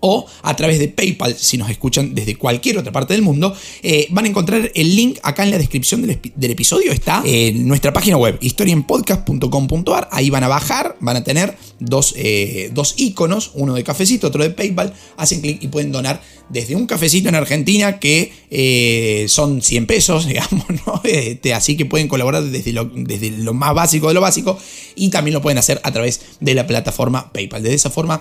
o 0.00 0.26
a 0.42 0.56
través 0.56 0.78
de 0.78 0.88
PayPal, 0.88 1.34
si 1.34 1.56
nos 1.56 1.70
escuchan 1.70 2.14
desde 2.14 2.36
cualquier 2.36 2.78
otra 2.78 2.92
parte 2.92 3.14
del 3.14 3.22
mundo, 3.22 3.54
eh, 3.82 4.06
van 4.10 4.24
a 4.24 4.28
encontrar 4.28 4.70
el 4.74 4.96
link 4.96 5.18
acá 5.22 5.44
en 5.44 5.50
la 5.50 5.58
descripción 5.58 6.02
del, 6.02 6.50
episodio. 6.50 6.92
Está 6.92 7.22
en 7.24 7.66
nuestra 7.66 7.92
página 7.92 8.16
web, 8.16 8.38
historienpodcast.com.ar. 8.40 10.08
Ahí 10.10 10.30
van 10.30 10.44
a 10.44 10.48
bajar, 10.48 10.96
van 11.00 11.16
a 11.16 11.24
tener 11.24 11.56
dos, 11.78 12.14
eh, 12.16 12.70
dos 12.72 12.94
iconos, 12.96 13.52
uno 13.54 13.74
de 13.74 13.84
cafecito, 13.84 14.28
otro 14.28 14.42
de 14.42 14.50
PayPal. 14.50 14.92
Hacen 15.16 15.40
clic 15.40 15.62
y 15.62 15.68
pueden 15.68 15.92
donar 15.92 16.20
desde 16.48 16.76
un 16.76 16.86
cafecito 16.86 17.28
en 17.28 17.34
Argentina 17.34 17.98
que 17.98 18.32
eh, 18.50 19.26
son 19.28 19.62
100 19.62 19.86
pesos, 19.86 20.26
digamos, 20.28 20.64
¿no? 20.86 21.00
Este, 21.04 21.54
así 21.54 21.76
que 21.76 21.86
pueden 21.86 22.08
colaborar 22.08 22.42
desde 22.42 22.72
lo, 22.72 22.84
desde 22.94 23.30
lo 23.30 23.54
más 23.54 23.74
básico 23.74 24.08
de 24.08 24.14
lo 24.14 24.20
básico 24.20 24.58
y 24.94 25.10
también 25.10 25.34
lo 25.34 25.42
pueden 25.42 25.58
hacer 25.58 25.80
a 25.84 25.92
través 25.92 26.20
de 26.40 26.54
la 26.54 26.66
plataforma 26.66 27.32
PayPal. 27.32 27.62
De 27.62 27.74
esa 27.74 27.90
forma 27.90 28.20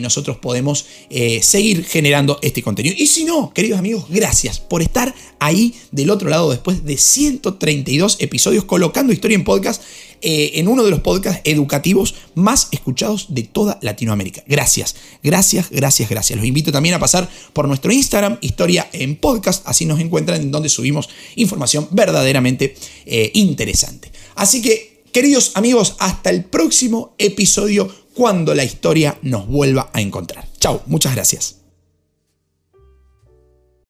nosotros 0.00 0.38
podemos 0.38 0.86
eh, 1.10 1.40
seguir 1.42 1.84
generando 1.84 2.38
este 2.42 2.62
contenido. 2.62 2.94
Y 2.98 3.06
si 3.06 3.24
no, 3.24 3.52
queridos 3.52 3.78
amigos, 3.78 4.06
gracias 4.08 4.58
por 4.58 4.82
estar 4.82 5.14
ahí 5.38 5.74
del 5.92 6.10
otro 6.10 6.28
lado 6.28 6.50
después 6.50 6.84
de 6.84 6.96
132 6.96 8.16
episodios 8.20 8.64
colocando 8.64 9.12
historia 9.12 9.36
en 9.36 9.44
podcast 9.44 9.82
eh, 10.20 10.52
en 10.54 10.68
uno 10.68 10.84
de 10.84 10.90
los 10.90 11.00
podcasts 11.00 11.40
educativos 11.44 12.14
más 12.34 12.68
escuchados 12.70 13.26
de 13.28 13.42
toda 13.42 13.78
Latinoamérica. 13.82 14.42
Gracias, 14.46 14.96
gracias, 15.22 15.70
gracias, 15.70 16.08
gracias. 16.08 16.36
Los 16.36 16.46
invito 16.46 16.72
también 16.72 16.94
a 16.94 16.98
pasar 16.98 17.28
por 17.52 17.68
nuestro 17.68 17.92
Instagram, 17.92 18.38
Historia 18.40 18.88
en 18.92 19.16
Podcast, 19.16 19.66
así 19.66 19.84
nos 19.84 20.00
encuentran 20.00 20.40
en 20.40 20.50
donde 20.50 20.68
subimos 20.68 21.08
información 21.36 21.88
verdaderamente 21.90 22.74
eh, 23.06 23.30
interesante. 23.34 24.10
Así 24.34 24.62
que, 24.62 25.02
queridos 25.12 25.52
amigos, 25.54 25.96
hasta 25.98 26.30
el 26.30 26.44
próximo 26.44 27.14
episodio 27.18 27.92
cuando 28.14 28.54
la 28.54 28.64
historia 28.64 29.16
nos 29.22 29.46
vuelva 29.46 29.90
a 29.92 30.00
encontrar. 30.00 30.48
Chao, 30.58 30.82
muchas 30.86 31.14
gracias. 31.14 31.57